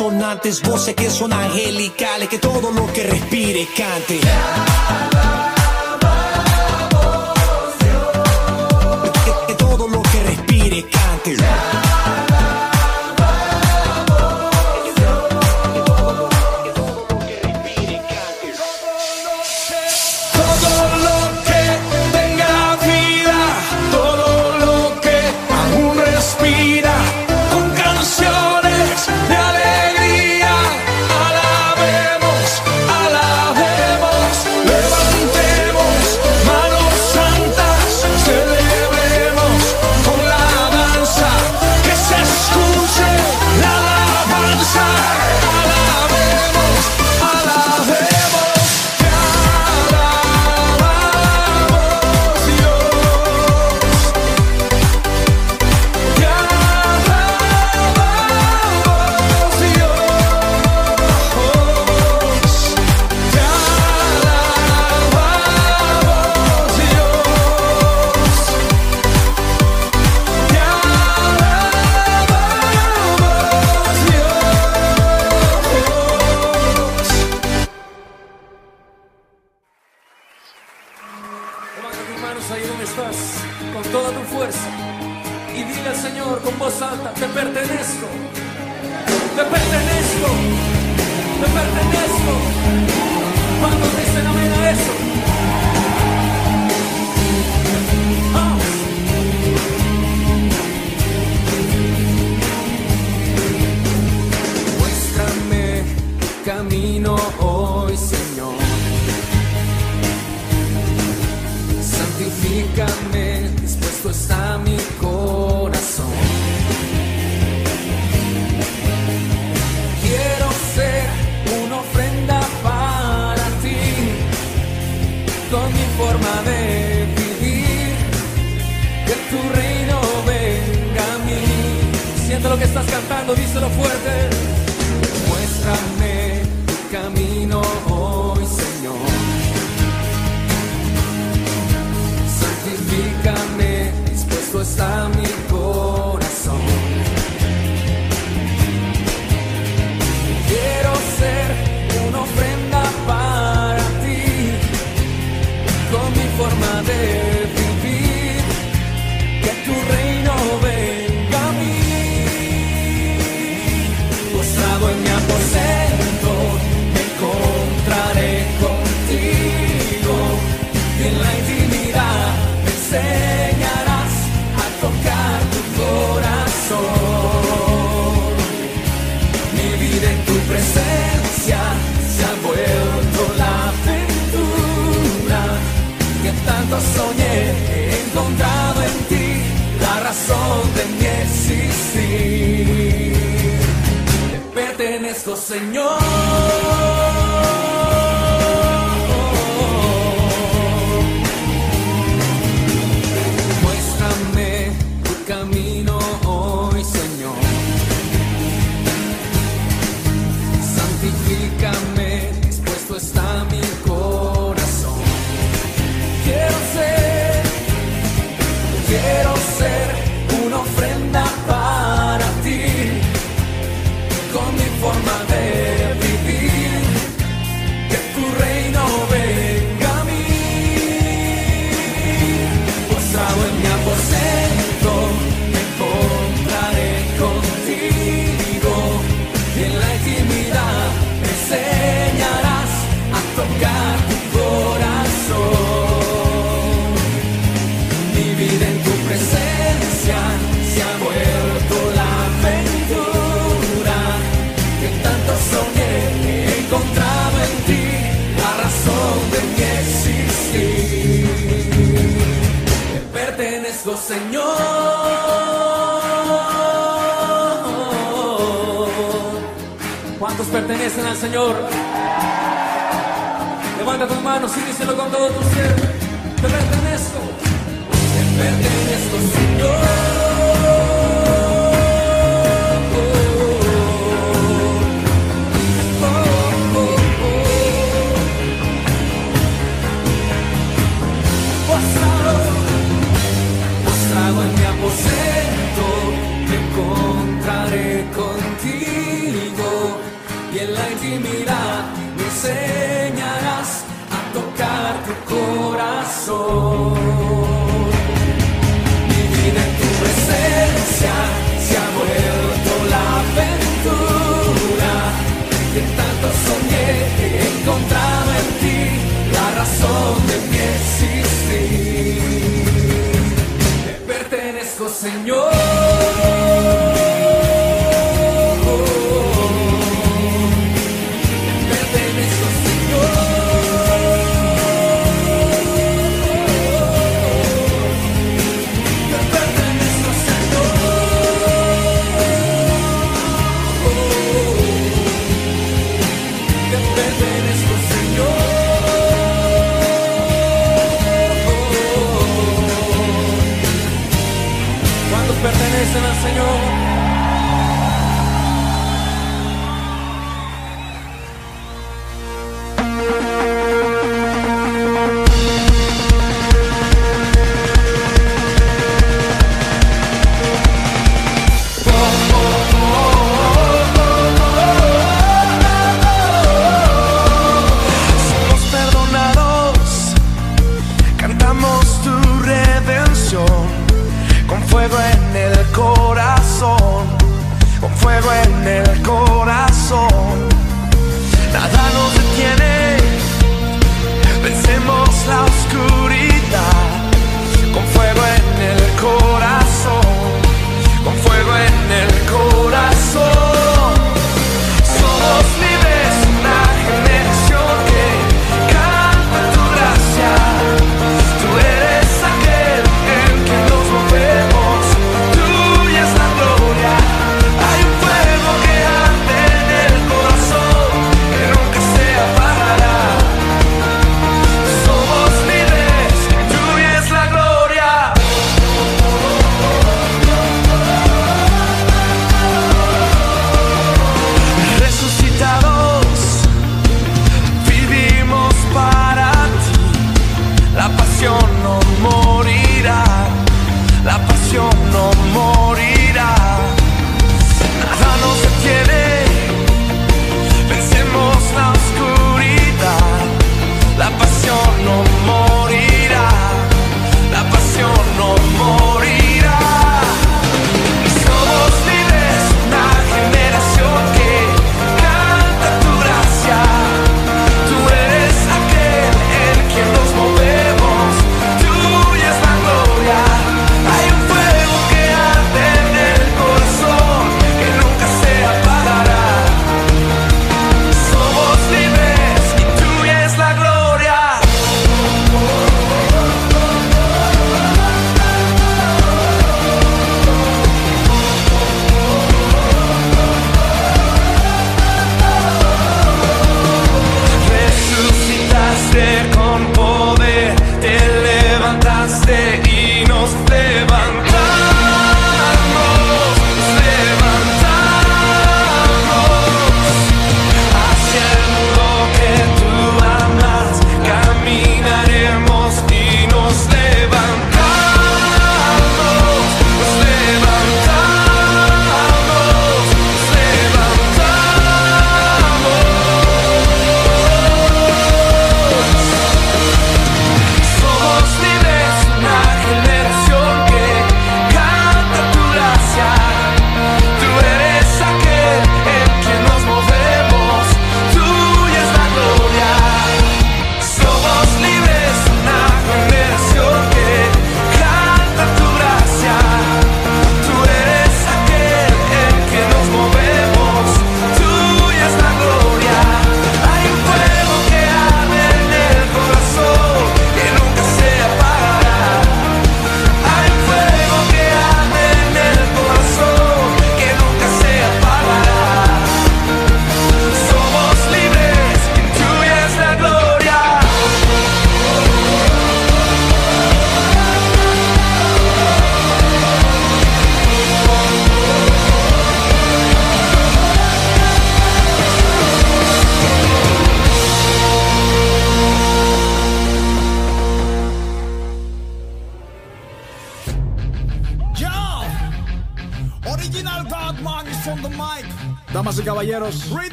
resonantes, 0.00 0.62
voces 0.62 0.94
que 0.94 1.10
son 1.10 1.30